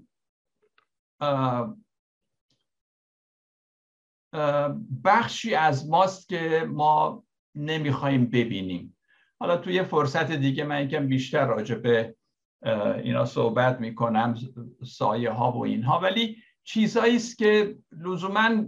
بخشی 5.04 5.54
از 5.54 5.88
ماست 5.90 6.28
که 6.28 6.68
ما 6.68 7.24
نمی‌خوایم 7.54 8.26
ببینیم. 8.26 8.96
حالا 9.40 9.56
توی 9.56 9.82
فرصت 9.82 10.32
دیگه 10.32 10.64
من 10.64 10.84
یکم 10.84 11.06
بیشتر 11.06 11.46
راجع 11.46 11.74
به 11.74 12.14
اینا 13.04 13.24
صحبت 13.24 13.80
می‌کنم 13.80 14.38
سایه 14.84 15.30
ها 15.30 15.52
و 15.52 15.64
اینها. 15.64 15.98
ولی 15.98 16.36
چیزهایی 16.64 17.16
است 17.16 17.38
که 17.38 17.78
لزوما 17.92 18.64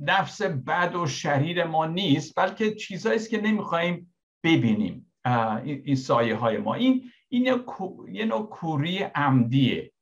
نفس 0.00 0.42
بد 0.42 0.94
و 0.94 1.06
شریر 1.06 1.64
ما 1.64 1.86
نیست 1.86 2.34
بلکه 2.36 2.74
چیزهایی 2.74 3.18
است 3.18 3.30
که 3.30 3.40
نمی‌خوایم 3.40 4.14
ببینیم 4.44 5.12
این 5.64 5.96
سایه 5.96 6.36
های 6.36 6.58
ما. 6.58 6.74
این 6.74 7.10
این 7.28 7.62
یه 8.12 8.24
نوع 8.24 8.48
کوری 8.48 8.98
عمدیه. 8.98 9.92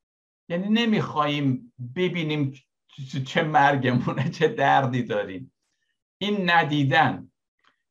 یعنی 0.49 0.69
نمی‌خوایم 0.69 1.73
ببینیم 1.97 2.53
چه 3.27 3.43
مرگمونه 3.43 4.31
چه 4.31 4.49
دردی 4.49 5.03
داریم. 5.03 5.53
این 6.19 6.51
ندیدن 6.51 7.31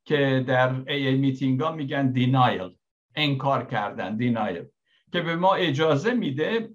که 0.06 0.44
در 0.48 0.84
ای, 0.88 1.16
میتینگ 1.16 1.62
ها 1.62 1.72
میگن 1.72 2.12
دینایل 2.12 2.76
انکار 3.16 3.66
کردن 3.66 4.18
دینایل 4.18 4.66
که 5.12 5.22
به 5.22 5.36
ما 5.36 5.54
اجازه 5.54 6.14
میده 6.14 6.70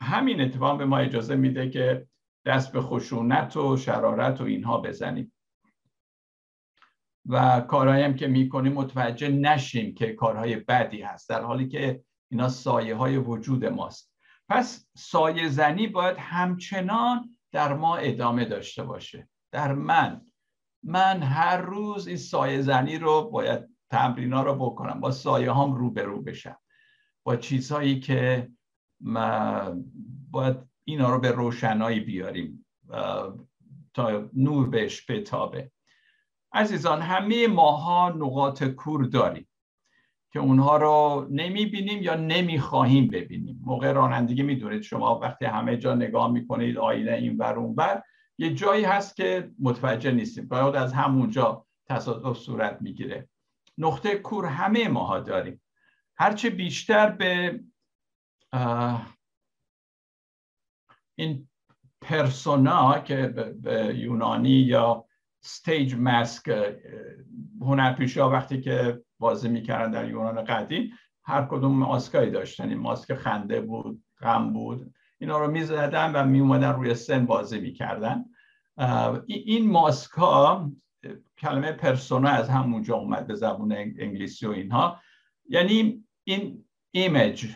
همین 0.00 0.40
اتفاق 0.40 0.78
به 0.78 0.84
ما 0.84 0.98
اجازه 0.98 1.36
میده 1.36 1.70
که 1.70 2.06
دست 2.44 2.72
به 2.72 2.80
خشونت 2.80 3.56
و 3.56 3.76
شرارت 3.76 4.40
و 4.40 4.44
اینها 4.44 4.78
بزنیم. 4.80 5.32
و 7.26 7.60
کارهایی 7.60 8.04
هم 8.04 8.14
که 8.14 8.26
می‌کنیم 8.26 8.72
متوجه 8.72 9.28
نشیم 9.28 9.94
که 9.94 10.12
کارهای 10.12 10.56
بدی 10.56 11.02
هست 11.02 11.28
در 11.28 11.42
حالی 11.42 11.68
که 11.68 12.02
اینا 12.30 12.48
سایه 12.48 12.94
های 12.94 13.16
وجود 13.16 13.64
ماست. 13.64 14.12
پس 14.48 14.88
سایه 14.96 15.48
زنی 15.48 15.86
باید 15.86 16.16
همچنان 16.18 17.37
در 17.52 17.74
ما 17.74 17.96
ادامه 17.96 18.44
داشته 18.44 18.82
باشه. 18.82 19.28
در 19.52 19.74
من. 19.74 20.26
من 20.82 21.22
هر 21.22 21.56
روز 21.56 22.06
این 22.06 22.16
سایه 22.16 22.62
زنی 22.62 22.98
رو 22.98 23.30
باید 23.30 23.68
تمرینا 23.90 24.42
رو 24.42 24.54
بکنم. 24.54 25.00
با 25.00 25.10
سایه 25.10 25.50
هام 25.50 25.74
رو 25.74 25.90
به 25.90 26.02
رو 26.02 26.22
بشم. 26.22 26.58
با 27.26 27.36
چیزهایی 27.36 28.00
که 28.00 28.50
باید 30.30 30.56
اینا 30.84 31.10
رو 31.10 31.20
به 31.20 31.30
روشنایی 31.30 32.00
بیاریم. 32.00 32.66
تا 33.94 34.30
نور 34.32 34.68
بهش 34.68 35.10
بتابه. 35.10 35.72
عزیزان 36.52 37.02
همه 37.02 37.46
ماها 37.48 38.08
نقاط 38.08 38.64
کور 38.64 39.04
داریم. 39.04 39.47
که 40.32 40.38
اونها 40.38 40.76
رو 40.76 41.26
نمی 41.30 41.66
بینیم 41.66 42.02
یا 42.02 42.14
نمی 42.14 42.58
خواهیم 42.58 43.08
ببینیم. 43.08 43.60
موقع 43.64 43.92
رانندگی 43.92 44.42
می‌دونید 44.42 44.82
شما 44.82 45.18
وقتی 45.18 45.44
همه 45.44 45.76
جا 45.76 45.94
نگاه 45.94 46.32
می‌کنید 46.32 46.78
آینه 46.78 47.12
این 47.12 47.36
ور 47.36 47.58
اون 47.58 47.74
بر 47.74 48.02
یه 48.38 48.54
جایی 48.54 48.84
هست 48.84 49.16
که 49.16 49.50
متوجه 49.60 50.10
نیستیم. 50.10 50.48
باید 50.48 50.76
از 50.76 50.92
همونجا 50.92 51.66
تصادف 51.86 52.38
صورت 52.38 52.78
می‌گیره. 52.80 53.28
نقطه 53.78 54.16
کور 54.16 54.46
همه 54.46 54.88
ماها 54.88 55.20
داریم. 55.20 55.60
هرچه 56.16 56.50
بیشتر 56.50 57.10
به 57.10 57.60
این 61.14 61.48
پرسونا 62.00 62.98
که 62.98 63.26
به 63.62 63.94
یونانی 63.96 64.50
یا 64.50 65.04
ستیج 65.40 65.94
ماسک 65.94 66.74
هنرپیشه 67.60 68.24
وقتی 68.24 68.60
که 68.60 69.02
بازی 69.18 69.48
می‌کردن 69.48 69.90
در 69.90 70.08
یونان 70.08 70.44
قدیم 70.44 70.92
هر 71.24 71.46
کدوم 71.50 71.72
ماسکایی 71.72 72.30
داشتن. 72.30 72.68
این 72.68 72.78
ماسک 72.78 73.14
خنده 73.14 73.60
بود 73.60 74.04
غم 74.20 74.52
بود. 74.52 74.94
اینا 75.18 75.38
رو 75.38 75.50
می‌زدن 75.50 76.12
و 76.12 76.24
میومدن 76.24 76.72
روی 76.72 76.94
سن 76.94 77.26
بازی 77.26 77.60
می‌کردن. 77.60 78.24
این 79.26 79.70
ماسک 79.70 80.10
ها 80.10 80.72
کلمه 81.38 81.72
پرسونا 81.72 82.28
از 82.28 82.48
همونجا 82.48 82.96
اومد 82.96 83.26
به 83.26 83.34
زبون 83.34 83.72
انگلیسی 83.72 84.46
و 84.46 84.50
اینها. 84.50 85.00
یعنی 85.48 86.04
این 86.24 86.64
ایمیج 86.90 87.46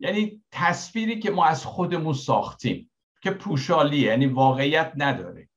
یعنی 0.00 0.42
تصویری 0.50 1.20
که 1.20 1.30
ما 1.30 1.44
از 1.44 1.64
خودمون 1.64 2.14
ساختیم 2.14 2.90
که 3.22 3.30
پوشالی 3.30 3.98
یعنی 3.98 4.26
واقعیت 4.26 4.92
نداره. 4.96 5.48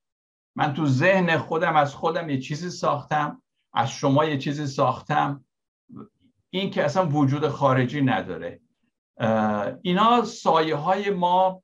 من 0.56 0.74
تو 0.74 0.86
ذهن 0.86 1.38
خودم 1.38 1.76
از 1.76 1.96
خودم 1.96 2.30
یه 2.30 2.40
چیزی 2.40 2.70
ساختم 2.70 3.42
از 3.78 3.92
شما 3.92 4.26
یه 4.26 4.38
چیزی 4.38 4.68
ساختم. 4.68 5.46
این 6.50 6.70
که 6.70 6.84
اصلا 6.84 7.10
وجود 7.10 7.48
خارجی 7.48 8.02
نداره. 8.02 8.62
اینا 9.82 10.26
سایه 10.26 10.76
های 10.76 11.10
ما 11.10 11.64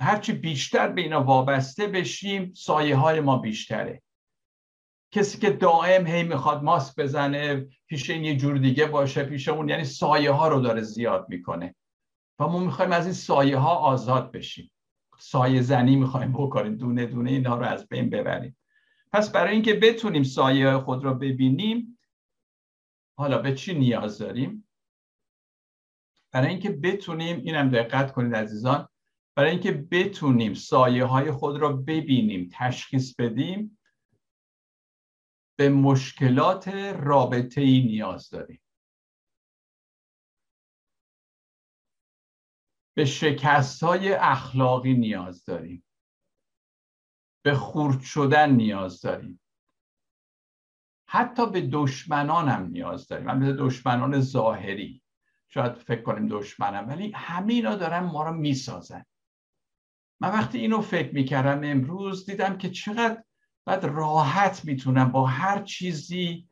هرچی 0.00 0.32
بیشتر 0.32 0.88
به 0.88 1.00
اینا 1.00 1.22
وابسته 1.22 1.86
بشیم 1.86 2.52
سایه 2.54 2.96
های 2.96 3.20
ما 3.20 3.38
بیشتره. 3.38 4.02
کسی 5.12 5.38
که 5.38 5.50
دائم 5.50 6.06
هی 6.06 6.22
می‌خواد 6.22 6.62
ماسک 6.62 6.96
بزنه 6.96 7.66
پیش 7.86 8.10
این 8.10 8.24
یه 8.24 8.36
جور 8.36 8.58
دیگه 8.58 8.86
باشه 8.86 9.24
پیش 9.24 9.48
اون 9.48 9.68
یعنی 9.68 9.84
سایه 9.84 10.30
ها 10.30 10.48
رو 10.48 10.60
داره 10.60 10.82
زیاد 10.82 11.26
می‌کنه. 11.28 11.74
و 12.38 12.46
ما 12.46 12.58
می‌خوایم 12.58 12.92
از 12.92 13.04
این 13.04 13.14
سایه 13.14 13.58
ها 13.58 13.74
آزاد 13.74 14.32
بشیم. 14.32 14.70
سایه 15.18 15.62
زنی 15.62 15.96
می‌خوایم 15.96 16.32
بکنیم 16.32 16.76
دونه 16.76 17.06
دونه 17.06 17.30
اینا 17.30 17.56
رو 17.56 17.64
از 17.64 17.88
بین 17.88 18.10
ببریم. 18.10 18.56
پس 19.12 19.32
برای 19.32 19.52
اینکه 19.52 19.74
بتونیم 19.74 20.22
سایه 20.22 20.78
خود 20.78 21.04
را 21.04 21.14
ببینیم 21.14 21.98
حالا 23.18 23.38
به 23.38 23.54
چی 23.54 23.74
نیاز 23.74 24.18
داریم؟ 24.18 24.68
برای 26.32 26.48
اینکه 26.48 26.70
بتونیم 26.70 27.36
اینم 27.36 27.70
دقت 27.70 28.12
کنید 28.12 28.34
عزیزان 28.34 28.88
برای 29.36 29.50
اینکه 29.50 29.72
بتونیم 29.72 30.54
سایه 30.54 31.04
های 31.04 31.30
خود 31.30 31.56
را 31.56 31.72
ببینیم 31.72 32.48
تشخیص 32.52 33.14
بدیم 33.14 33.78
به 35.58 35.68
مشکلات 35.68 36.68
رابطه 37.02 37.60
ای 37.60 37.80
نیاز 37.80 38.30
داریم. 38.30 38.62
به 42.96 43.04
شکست 43.04 43.82
های 43.82 44.12
اخلاقی 44.12 44.94
نیاز 44.94 45.44
داریم. 45.44 45.85
به 47.46 47.54
خورد 47.54 48.00
شدن 48.00 48.50
نیاز 48.50 49.00
داریم. 49.00 49.40
حتی 51.08 51.50
به 51.50 51.60
دشمنان 51.60 52.48
هم 52.48 52.66
نیاز 52.66 53.08
داریم. 53.08 53.26
من 53.26 53.40
به 53.40 53.52
دشمنان 53.52 54.20
ظاهری. 54.20 55.02
شاید 55.48 55.74
فکر 55.74 56.02
کنیم 56.02 56.28
دشمنم 56.28 56.88
ولی 56.88 57.12
همه 57.14 57.52
اینا 57.52 57.76
دارن 57.76 57.98
ما 57.98 58.24
رو 58.28 58.32
می‌سازن. 58.32 59.04
من 60.20 60.28
وقتی 60.28 60.58
اینو 60.58 60.80
فکر 60.80 61.14
می‌کردم 61.14 61.70
امروز 61.70 62.30
دیدم 62.30 62.58
که 62.58 62.70
چقدر 62.70 63.22
بعد 63.64 63.84
راحت 63.84 64.64
می‌تونم 64.64 65.12
با 65.12 65.26
هر 65.26 65.62
چیزی 65.62 66.48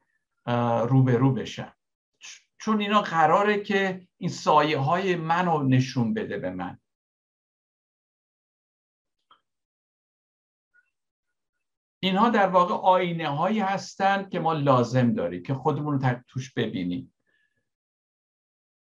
روبرو 0.89 1.33
بشم. 1.33 1.75
چون 2.59 2.81
اینا 2.81 3.01
قراره 3.01 3.63
که 3.63 4.09
این 4.17 4.31
سایه 4.31 4.79
های 4.79 5.17
من 5.17 5.47
رو 5.47 5.63
نشون 5.63 6.15
بده 6.15 6.39
به 6.39 6.51
من. 6.51 6.79
اینها 12.05 12.31
در 12.31 12.47
واقع 12.47 12.75
آینه 12.75 13.29
هایی 13.29 13.61
هستند 13.61 14.31
که 14.31 14.41
ما 14.41 14.53
لازم 14.53 15.13
داریم 15.13 15.43
که 15.43 15.55
خودمون 15.55 16.01
رو 16.01 16.15
توش 16.29 16.53
ببینیم. 16.55 17.15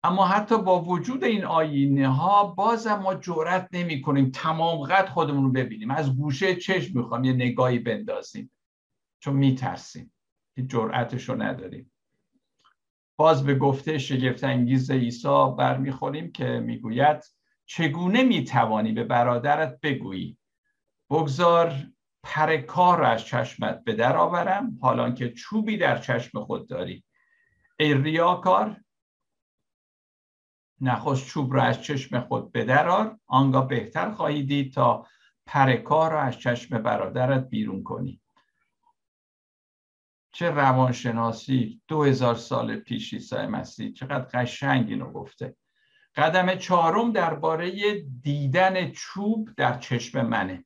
اما 0.03 0.25
حتی 0.25 0.57
با 0.57 0.81
وجود 0.81 1.23
این 1.23 1.45
آینه 1.45 2.07
ها 2.07 2.47
بازم 2.47 2.95
ما 2.95 3.15
جرأت 3.15 3.69
نمی 3.71 4.01
کنیم 4.01 4.31
تمام 4.33 4.81
قد 4.81 5.09
خودمون 5.09 5.43
رو 5.43 5.51
ببینیم. 5.51 5.91
از 5.91 6.17
گوشه 6.17 6.55
چشم 6.55 6.99
می‌خوام 6.99 7.23
یه 7.23 7.33
نگاهی 7.33 7.79
بندازیم. 7.79 8.51
چون 9.19 9.35
میترسیم 9.35 10.13
که 10.55 10.63
جرأتش 10.63 11.29
رو 11.29 11.41
نداریم. 11.41 11.91
باز 13.17 13.43
به 13.43 13.55
گفته 13.55 13.97
شگفت 13.97 14.43
انگیز 14.43 14.91
عیسی 14.91 15.53
برمیخوریم 15.57 16.31
که 16.31 16.45
می‌گوید 16.45 17.23
چگونه 17.65 18.23
می‌توانی 18.23 18.91
به 18.91 19.03
برادرت 19.03 19.79
بگویی؟ 19.81 20.37
بگذار 21.09 21.73
پر 22.25 22.57
کار 22.57 22.99
را 22.99 23.07
از 23.07 23.25
چشمت 23.25 23.83
به 23.83 23.93
در 23.93 24.17
آورم 24.17 24.77
حالا 24.81 25.11
که 25.11 25.29
چوبی 25.29 25.77
در 25.77 25.97
چشم 25.97 26.43
خود 26.43 26.69
داری. 26.69 27.03
ای 27.79 27.93
ریاکار 27.93 28.81
نخست 30.81 31.27
چوب 31.27 31.53
را 31.53 31.63
از 31.63 31.81
چشم 31.81 32.19
خود 32.19 32.51
بدرار 32.51 33.19
آنگاه 33.27 33.67
بهتر 33.67 34.11
خواهی 34.11 34.43
دید 34.43 34.73
تا 34.73 35.07
پرکار 35.45 36.11
را 36.11 36.21
از 36.21 36.39
چشم 36.39 36.77
برادرت 36.77 37.49
بیرون 37.49 37.83
کنی. 37.83 38.21
چه 40.31 40.49
روانشناسی 40.49 41.81
دو 41.87 42.03
هزار 42.03 42.35
سال 42.35 42.75
پیش 42.75 43.13
عیسی 43.13 43.35
مسیح 43.35 43.93
چقدر 43.93 44.25
قشنگ 44.33 44.89
اینو 44.89 45.11
گفته. 45.11 45.55
قدم 46.15 46.55
چهارم 46.55 47.11
درباره 47.11 47.99
دیدن 48.21 48.91
چوب 48.91 49.49
در 49.57 49.79
چشم 49.79 50.25
منه. 50.25 50.65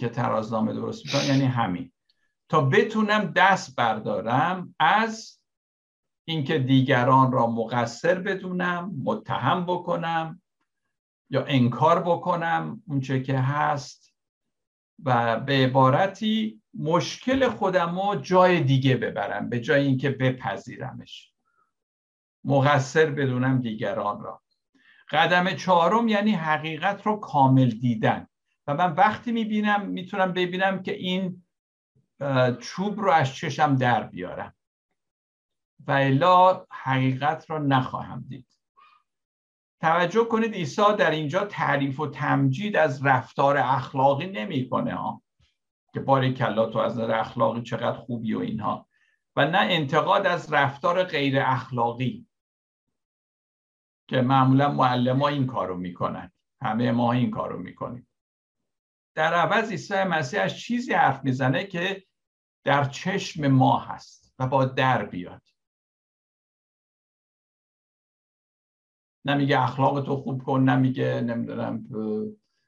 که 0.00 0.08
ترازنامه 0.08 0.72
درست 0.72 1.06
می‌کنم 1.06 1.28
یعنی 1.28 1.44
همین. 1.44 1.92
تا 2.48 2.60
بتونم 2.60 3.32
دست 3.36 3.76
بردارم 3.76 4.74
از 4.78 5.42
اینکه 6.24 6.58
دیگران 6.58 7.32
را 7.32 7.46
مقصر 7.46 8.18
بدونم 8.18 8.92
متهم 9.04 9.66
بکنم 9.66 10.42
یا 11.30 11.44
انکار 11.44 12.02
بکنم 12.02 12.82
اونچه 12.86 13.22
که 13.22 13.38
هست 13.38 14.12
و 15.04 15.40
به 15.40 15.52
عبارتی 15.52 16.62
مشکل 16.74 17.48
خودم 17.48 18.00
رو 18.00 18.16
جای 18.16 18.60
دیگه 18.60 18.96
ببرم 18.96 19.48
به 19.48 19.60
جای 19.60 19.86
اینکه 19.86 20.10
بپذیرمش. 20.10 21.32
مقصر 22.44 23.10
بدونم 23.10 23.60
دیگران 23.60 24.22
را. 24.22 24.42
قدم 25.10 25.54
چهارم 25.56 26.08
یعنی 26.08 26.32
حقیقت 26.32 27.06
رو 27.06 27.16
کامل 27.16 27.70
دیدن. 27.70 28.26
و 28.66 28.74
من 28.74 28.92
وقتی 28.92 29.32
می‌بینم 29.32 29.86
می‌تونم 29.86 30.32
ببینم 30.32 30.82
که 30.82 30.92
این 30.92 31.42
چوب 32.60 33.00
رو 33.00 33.10
از 33.10 33.34
چشم 33.34 33.76
در 33.76 34.02
بیارم. 34.02 34.54
و 35.86 35.92
الا 35.92 36.66
حقیقت 36.70 37.50
را 37.50 37.58
نخواهم 37.58 38.24
دید. 38.28 38.46
توجه 39.80 40.24
کنید 40.24 40.54
عیسی 40.54 40.96
در 40.98 41.10
اینجا 41.10 41.44
تعریف 41.44 42.00
و 42.00 42.06
تمجید 42.06 42.76
از 42.76 43.06
رفتار 43.06 43.56
اخلاقی 43.58 44.26
نمی‌کنه 44.26 44.94
ها 44.94 45.22
که 45.94 46.00
باری 46.00 46.34
کلا 46.34 46.66
تو 46.66 46.78
از 46.78 46.98
نظر 46.98 47.14
اخلاقی 47.14 47.62
چقدر 47.62 47.98
خوبی 47.98 48.34
و 48.34 48.38
اینها. 48.38 48.88
و 49.36 49.46
نه 49.46 49.58
انتقاد 49.58 50.26
از 50.26 50.52
رفتار 50.52 51.04
غیر 51.04 51.40
اخلاقی 51.40 52.26
که 54.08 54.20
معمولا 54.20 54.72
معلم 54.72 55.22
ها 55.22 55.28
این 55.28 55.46
کارو 55.46 55.76
می‌کنن. 55.76 56.32
همه 56.62 56.92
ما 56.92 57.12
این 57.12 57.30
کارو 57.30 57.58
می‌کنیم. 57.58 58.08
در 59.14 59.34
عوض 59.34 59.70
عیسی 59.70 59.94
مسیح 59.94 60.42
از 60.42 60.58
چیزی 60.58 60.92
حرف 60.92 61.24
می‌زنه 61.24 61.66
که 61.66 62.04
در 62.64 62.84
چشم 62.84 63.46
ما 63.46 63.78
هست 63.78 64.34
و 64.38 64.46
با 64.46 64.64
در 64.64 65.06
بیاد. 65.06 65.42
نمیگه 69.24 69.62
اخلاق 69.62 70.04
تو 70.06 70.16
خوب 70.16 70.42
کن 70.42 70.60
نمیگه 70.60 71.20
نمی‌دونم 71.20 71.84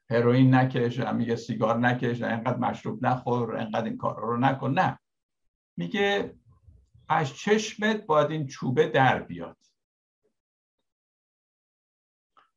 هروئین 0.09 0.55
نکش 0.55 0.99
نمیگه 0.99 1.35
سیگار 1.35 1.79
نکش 1.79 2.21
اینقدر 2.21 2.57
مشروب 2.57 3.05
نخور 3.05 3.55
اینقدر 3.55 3.85
این 3.85 3.97
کار 3.97 4.19
رو 4.19 4.37
نکن. 4.37 4.71
نه. 4.71 4.99
میگه 5.77 6.35
از 7.09 7.35
چشمت 7.35 8.05
باید 8.05 8.31
این 8.31 8.47
چوبه 8.47 8.87
در 8.87 9.23
بیاد. 9.23 9.57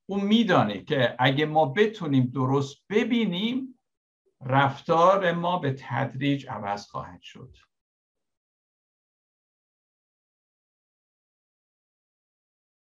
اون 0.06 0.24
میدانه 0.24 0.84
که 0.84 1.16
اگه 1.18 1.46
ما 1.46 1.66
بتونیم 1.66 2.26
درست 2.26 2.76
ببینیم 2.90 3.77
رفتار 4.40 5.32
ما 5.32 5.58
به 5.58 5.76
تدریج 5.78 6.46
عوض 6.48 6.86
خواهد 6.86 7.22
شد. 7.22 7.56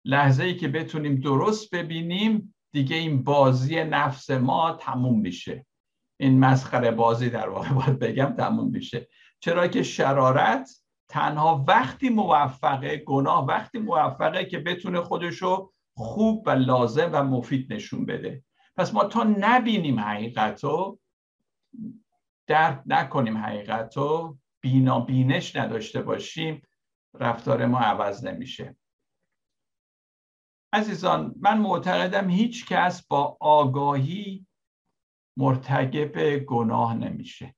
لحظه 0.05 0.43
ای 0.43 0.55
که 0.55 0.67
بتونیم 0.67 1.15
درست 1.15 1.75
ببینیم 1.75 2.55
دیگه 2.73 2.95
این 2.95 3.23
بازی 3.23 3.83
نفس 3.83 4.29
ما 4.29 4.71
تموم 4.71 5.19
میشه. 5.19 5.65
این 6.19 6.39
مسخره 6.39 6.91
بازی 6.91 7.29
در 7.29 7.49
واقع 7.49 7.73
باید 7.79 7.99
بگم 7.99 8.33
تموم 8.37 8.69
میشه. 8.69 9.07
چرا 9.39 9.67
که 9.67 9.83
شرارت 9.83 10.69
تنها 11.09 11.65
وقتی 11.67 12.09
موفقه 12.09 12.97
گناه 12.97 13.45
وقتی 13.45 13.79
موفقه 13.79 14.45
که 14.45 14.59
بتونه 14.59 15.01
خودشو 15.01 15.73
خوب 15.97 16.43
و 16.47 16.49
لازم 16.49 17.09
و 17.13 17.23
مفید 17.23 17.73
نشون 17.73 18.05
بده. 18.05 18.43
پس 18.77 18.93
ما 18.93 19.03
تا 19.03 19.23
نبینیم 19.23 19.99
حقیقتو 19.99 20.99
درک 22.47 22.81
نکنیم 22.85 23.37
حقیقتو 23.37 24.37
بینا 24.61 24.99
بینش 24.99 25.55
نداشته 25.55 26.01
باشیم 26.01 26.61
رفتار 27.13 27.65
ما 27.65 27.79
عوض 27.79 28.25
نمیشه. 28.25 28.77
عزیزان 30.73 31.35
من 31.39 31.57
معتقدم 31.57 32.29
هیچ 32.29 32.65
کس 32.65 33.07
با 33.07 33.37
آگاهی 33.39 34.47
مرتکب 35.37 36.39
گناه 36.39 36.93
نمیشه. 36.95 37.55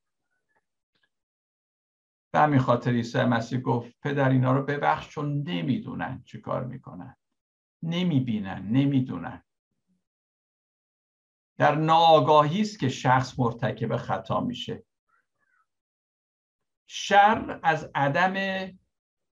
به 2.34 2.40
همین 2.40 2.60
خاطر 2.60 2.92
عیسی 2.92 3.24
مسیح 3.24 3.60
گفت 3.60 3.96
پدر 4.02 4.30
اینا 4.30 4.54
رو 4.54 4.64
ببخش 4.64 5.10
چون 5.10 5.42
نمی‌دونن 5.48 6.24
چی 6.26 6.42
کار 6.42 6.64
می‌کنن. 6.64 7.16
نمی‌بینن 7.84 8.68
نمی‌دونن. 8.72 9.44
در 11.58 11.76
ناآگاهی 11.76 12.62
است 12.62 12.80
که 12.80 12.90
شخص 12.90 13.40
مرتکب 13.40 13.98
خطا 13.98 14.40
میشه. 14.40 14.84
شر 16.88 17.60
از 17.64 17.92
عدم 17.96 18.70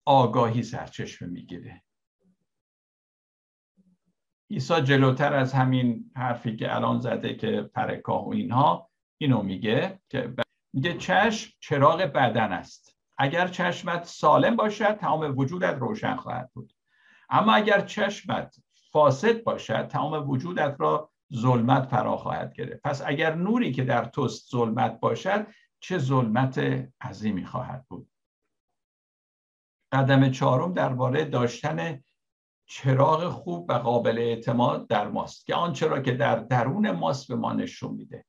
آگاهی 0.06 0.64
سرچشمه 0.64 1.30
می‌گیره. 1.30 1.84
عیسی 4.50 4.82
جلوتر 4.82 5.34
از 5.34 5.54
همین 5.54 6.12
حرفی 6.16 6.56
که 6.56 6.76
الان 6.76 7.00
زده 7.00 7.36
که 7.36 7.62
پرکاه 7.62 8.26
و 8.26 8.30
اینها 8.30 8.90
اینو 9.18 9.42
میگه 9.42 10.00
که 10.10 10.34
میگه 10.74 10.98
چشم 10.98 11.54
چراغ 11.60 12.02
بدن 12.02 12.52
است. 12.52 12.98
اگر 13.18 13.48
چشمت 13.48 14.04
سالم 14.04 14.56
باشد 14.56 14.98
تمام 14.98 15.38
وجودت 15.38 15.78
روشن 15.80 16.16
خواهد 16.16 16.52
بود. 16.54 16.74
اما 17.30 17.54
اگر 17.54 17.82
چشمت 17.82 18.56
فاسد 18.92 19.44
باشد 19.44 19.88
تمام 19.88 20.30
وجودت 20.30 20.76
را 20.80 21.13
ظلمت 21.36 21.86
فرا 21.86 22.18
خواهد 22.18 22.54
گرفت. 22.54 22.82
پس 22.82 23.02
اگر 23.06 23.36
نوری 23.36 23.72
که 23.72 23.84
در 23.84 24.06
توست 24.06 24.52
ظلمت 24.52 25.00
باشد 25.00 25.48
چه 25.80 25.98
ظلمت 25.98 26.58
عظیمی 27.02 27.46
خواهد 27.46 27.86
بود؟ 27.90 28.10
قدم 29.92 30.32
چهارم 30.32 30.74
درباره 30.74 31.26
داشتن 31.26 32.04
چراغ 32.66 33.30
خوب 33.30 33.70
و 33.70 33.74
قابل 33.74 34.18
اعتماد 34.18 34.88
در 34.88 35.08
ماست 35.08 35.46
که 35.46 35.56
آنچه 35.56 35.88
را 35.88 36.02
که 36.02 36.12
در 36.12 36.36
درون 36.36 36.92
ماست 36.92 37.28
به 37.28 37.36
ما 37.36 37.54
نشون 37.54 37.94
میده. 37.94 38.26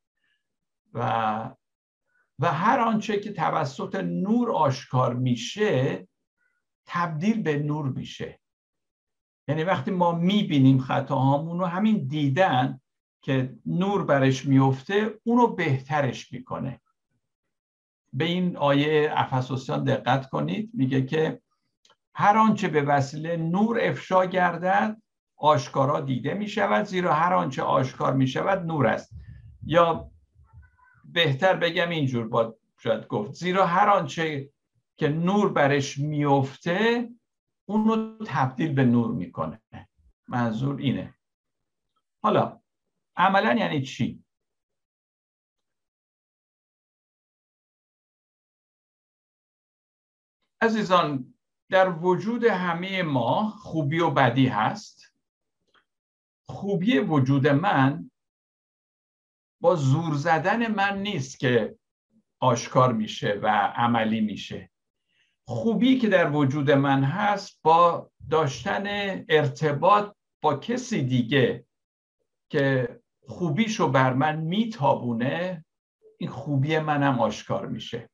و 0.94 1.50
و 2.38 2.52
هر 2.52 2.80
آنچه 2.80 3.20
که 3.20 3.32
توسط 3.32 3.94
نور 3.94 4.52
آشکار 4.52 5.14
میشه 5.14 6.08
تبدیل 6.86 7.42
به 7.42 7.58
نور 7.58 7.86
میشه. 7.86 8.40
یعنی 9.48 9.64
وقتی 9.64 9.90
ما 9.90 10.12
می‌بینیم 10.12 10.78
خطاهامون 10.78 11.58
رو 11.58 11.66
همین 11.66 12.06
دیدن 12.06 12.80
که 13.24 13.56
نور 13.66 14.04
برش 14.04 14.46
میفته 14.46 15.20
اونو 15.22 15.46
بهترش 15.46 16.32
می‌کنه. 16.32 16.80
به 18.12 18.24
این 18.24 18.56
آیه 18.56 19.12
افسوسیان 19.14 19.84
دقت 19.84 20.28
کنید. 20.28 20.70
میگه 20.74 21.06
که 21.06 21.40
هر 22.14 22.38
آنچه 22.38 22.68
به 22.68 22.82
وسیله 22.82 23.36
نور 23.36 23.78
افشا 23.82 24.24
گردد 24.26 25.02
آشکارا 25.36 26.00
دیده 26.00 26.34
می 26.34 26.48
شود 26.48 26.84
زیرا 26.84 27.14
هر 27.14 27.34
آنچه 27.34 27.62
آشکار 27.62 28.12
می 28.12 28.26
شود 28.26 28.66
نور 28.66 28.86
است. 28.86 29.14
یا 29.66 30.10
بهتر 31.04 31.56
بگم 31.56 31.88
اینجور 31.88 32.28
با 32.28 32.56
شاید 32.78 33.06
گفت. 33.06 33.32
زیرا 33.32 33.66
هر 33.66 33.88
آنچه 33.88 34.50
که 34.96 35.08
نور 35.08 35.52
برش 35.52 35.98
میفته 35.98 37.08
اون 37.66 38.18
تبدیل 38.26 38.72
به 38.72 38.84
نور 38.84 39.14
می‌کنه. 39.14 39.60
منظور 40.28 40.80
اینه. 40.80 41.14
حالا 42.22 42.60
عملا 43.16 43.54
یعنی 43.54 43.82
چی؟ 43.82 44.24
عزیزان 50.60 51.34
در 51.70 51.90
وجود 51.90 52.44
همه 52.44 53.02
ما 53.02 53.50
خوبی 53.50 54.00
و 54.00 54.10
بدی 54.10 54.46
هست. 54.46 55.12
خوبی 56.46 56.98
وجود 56.98 57.46
من 57.46 58.10
با 59.60 59.74
زور 59.74 60.14
زدن 60.14 60.66
من 60.74 61.02
نیست 61.02 61.38
که 61.38 61.78
آشکار 62.40 62.92
میشه 62.92 63.40
و 63.42 63.46
عملی 63.76 64.20
میشه. 64.20 64.70
خوبی 65.46 65.98
که 65.98 66.08
در 66.08 66.30
وجود 66.30 66.70
من 66.70 67.04
هست 67.04 67.60
با 67.62 68.10
داشتن 68.30 68.84
ارتباط 69.28 70.16
با 70.42 70.56
کسی 70.56 71.02
دیگه 71.02 71.66
که 72.50 73.00
خوبیشو 73.26 73.88
بر 73.88 74.12
من 74.12 74.40
میتابونه 74.40 75.64
این 76.18 76.30
خوبی 76.30 76.78
منم 76.78 77.20
آشکار 77.20 77.66
میشه. 77.66 78.10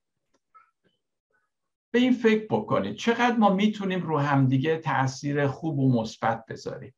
به 1.90 1.98
این 1.98 2.12
فکر 2.12 2.46
بکنید. 2.50 2.96
چقدر 2.96 3.36
ما 3.36 3.50
می‌تونیم 3.50 4.02
رو 4.02 4.18
همدیگه 4.18 4.76
تاثیر 4.76 5.46
خوب 5.46 5.78
و 5.78 6.00
مثبت 6.00 6.46
بذاریم؟ 6.46 6.94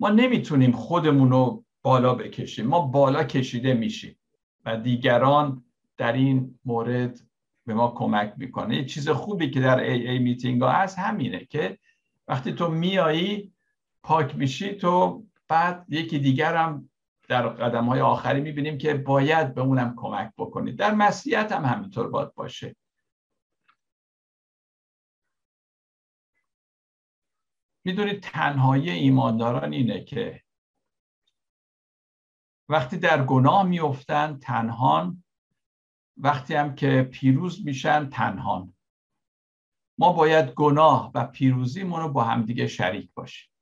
ما 0.00 0.08
نمی‌تونیم 0.08 0.72
خودمون 0.72 1.30
رو 1.30 1.64
بالا 1.82 2.14
بکشیم. 2.14 2.66
ما 2.66 2.80
بالا 2.80 3.24
کشیده 3.24 3.74
میشیم 3.74 4.18
و 4.64 4.76
دیگران 4.76 5.64
در 5.96 6.12
این 6.12 6.58
مورد 6.64 7.20
به 7.66 7.74
ما 7.74 7.94
کمک 7.96 8.34
می‌کنه. 8.36 8.76
یه 8.76 8.84
چیز 8.84 9.08
خوبی 9.08 9.50
که 9.50 9.60
در 9.60 9.80
ای 9.80 10.08
ای 10.08 10.18
میتینگ 10.18 10.62
ها 10.62 10.70
هست 10.72 10.98
همینه 10.98 11.44
که 11.44 11.78
وقتی 12.28 12.52
تو 12.52 12.68
میایی 12.68 13.52
پاک 14.02 14.36
میشی 14.36 14.74
تو 14.74 15.25
بعد 15.48 15.86
یکی 15.88 16.18
دیگر 16.18 16.56
هم 16.56 16.90
در 17.28 17.48
قدم 17.48 17.84
های 17.84 18.00
آخری 18.00 18.40
می‌بینیم 18.40 18.78
که 18.78 18.94
باید 18.94 19.54
به 19.54 19.60
اونم 19.60 19.94
کمک 19.96 20.32
بکنید. 20.38 20.76
در 20.76 20.94
مسیحیت 20.94 21.52
هم 21.52 21.64
همینطور 21.64 22.08
باید 22.08 22.34
باشه. 22.34 22.76
می‌دونید 27.84 28.20
تنهایی 28.20 28.90
ایمانداران 28.90 29.72
اینه 29.72 30.04
که 30.04 30.42
وقتی 32.68 32.98
در 32.98 33.24
گناه 33.24 33.62
میفتن 33.62 34.38
تنهان 34.38 35.24
وقتی 36.16 36.54
هم 36.54 36.74
که 36.74 37.08
پیروز 37.12 37.66
میشن 37.66 38.10
تنهان. 38.10 38.74
ما 39.98 40.12
باید 40.12 40.50
گناه 40.50 41.10
و 41.14 41.26
پیروزیمون 41.26 42.00
رو 42.00 42.08
با 42.08 42.24
همدیگه 42.24 42.66
شریک 42.66 43.10
باشیم. 43.14 43.55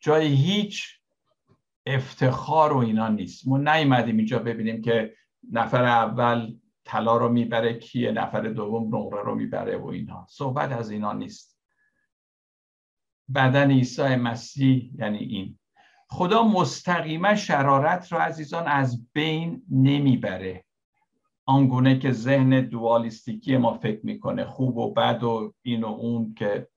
جای 0.00 0.26
هیچ 0.26 1.00
افتخار 1.86 2.72
و 2.72 2.76
اینا 2.76 3.08
نیست. 3.08 3.48
ما 3.48 3.58
نیومدیم 3.58 4.16
اینجا 4.16 4.38
ببینیم 4.38 4.82
که 4.82 5.14
نفر 5.52 5.84
اول 5.84 6.54
طلا 6.84 7.16
رو 7.16 7.28
می‌بره 7.28 7.78
کیه 7.78 8.12
نفر 8.12 8.40
دوم 8.40 8.96
نقره 8.96 9.22
رو 9.22 9.34
می‌بره 9.34 9.76
و 9.76 9.86
اینا. 9.86 10.26
صحبت 10.28 10.72
از 10.72 10.90
اینا 10.90 11.12
نیست. 11.12 11.60
بدن 13.34 13.70
عیسی 13.70 14.16
مسیح 14.16 14.90
یعنی 14.98 15.18
این. 15.18 15.58
خدا 16.08 16.42
مستقیما 16.42 17.34
شرارت 17.34 18.12
رو 18.12 18.18
عزیزان 18.18 18.66
از 18.66 19.06
بین 19.12 19.62
نمی‌بره. 19.70 20.64
آنگونه 21.44 21.98
که 21.98 22.12
ذهن 22.12 22.60
دوالیستیکی 22.60 23.56
ما 23.56 23.78
فکر 23.78 24.00
می‌کنه 24.02 24.44
خوب 24.44 24.76
و 24.76 24.92
بد 24.92 25.22
و 25.22 25.54
این 25.62 25.84
و 25.84 25.88
اون 25.88 26.34
که 26.34 26.68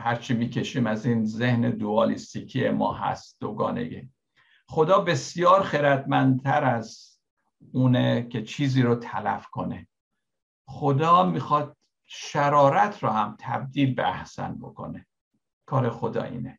هرچی 0.00 0.34
می‌کشیم 0.34 0.86
از 0.86 1.06
این 1.06 1.24
ذهن 1.24 1.70
دوالیستیکی 1.70 2.68
ما 2.68 2.92
هست 2.92 3.36
دوگانگه 3.40 4.08
خدا 4.68 5.00
بسیار 5.00 5.62
خردمندتر 5.62 6.64
از 6.64 7.18
اونه 7.72 8.28
که 8.28 8.42
چیزی 8.42 8.82
رو 8.82 8.94
تلف 8.94 9.46
کنه. 9.46 9.88
خدا 10.66 11.24
می‌خواد 11.24 11.76
شرارت 12.06 13.02
رو 13.02 13.08
هم 13.10 13.36
تبدیل 13.38 13.94
به 13.94 14.08
احسن 14.08 14.58
بکنه. 14.58 15.06
کار 15.66 15.90
خدا 15.90 16.22
اینه. 16.22 16.58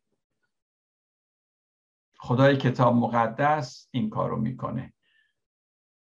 خدای 2.20 2.58
کتاب 2.58 2.96
مقدس 2.96 3.88
این 3.92 4.10
کار 4.10 4.30
رو 4.30 4.38
می‌کنه. 4.38 4.94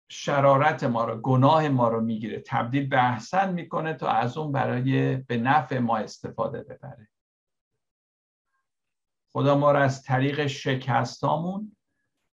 شرارت 0.09 0.85
ما 0.85 1.05
رو 1.05 1.21
گناه 1.21 1.69
ما 1.69 1.89
رو 1.89 2.01
می‌گیره. 2.01 2.43
تبدیل 2.47 2.89
به 2.89 3.11
احسن 3.11 3.53
می‌کنه 3.53 3.95
تا 3.95 4.09
از 4.09 4.37
اون 4.37 4.53
برای 4.53 5.17
به 5.17 5.37
نفع 5.37 5.79
ما 5.79 5.97
استفاده 5.97 6.63
ببره. 6.63 7.09
خدا 9.33 9.59
ما 9.59 9.73
رو 9.73 9.79
از 9.79 10.03
طریق 10.03 10.47
شکستامون 10.47 11.77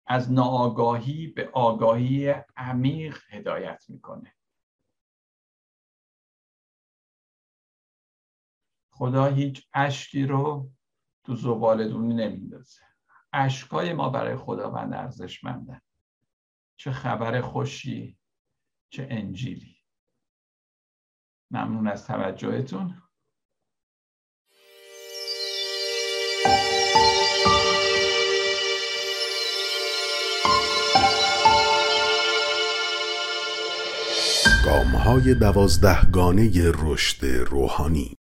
از 0.07 0.33
ناآگاهی 0.33 1.27
به 1.27 1.51
آگاهی 1.53 2.35
عمیق 2.57 3.19
هدایت 3.31 3.85
می‌کنه. 3.89 4.35
خدا 8.91 9.27
هیچ 9.27 9.69
اشکی 9.75 10.27
رو 10.27 10.71
تو 11.25 11.37
زبالدونی 11.37 12.15
نمیندازه. 12.15 12.81
اشکای 13.33 13.93
ما 13.93 14.09
برای 14.09 14.37
خداوند 14.37 14.95
ارزشمندن 14.95 15.81
چه 16.77 16.93
خبر 16.93 17.41
خوشی 17.41 18.19
چه 18.91 19.07
انجیلی. 19.11 19.77
ممنون 21.51 21.89
از 21.89 22.07
توجهتون. 22.07 23.03
گام 34.65 34.97
های 34.97 35.35
دوازده 35.35 36.11
گانه 36.11 36.73
رشد 36.75 37.27
روحانی. 37.27 38.17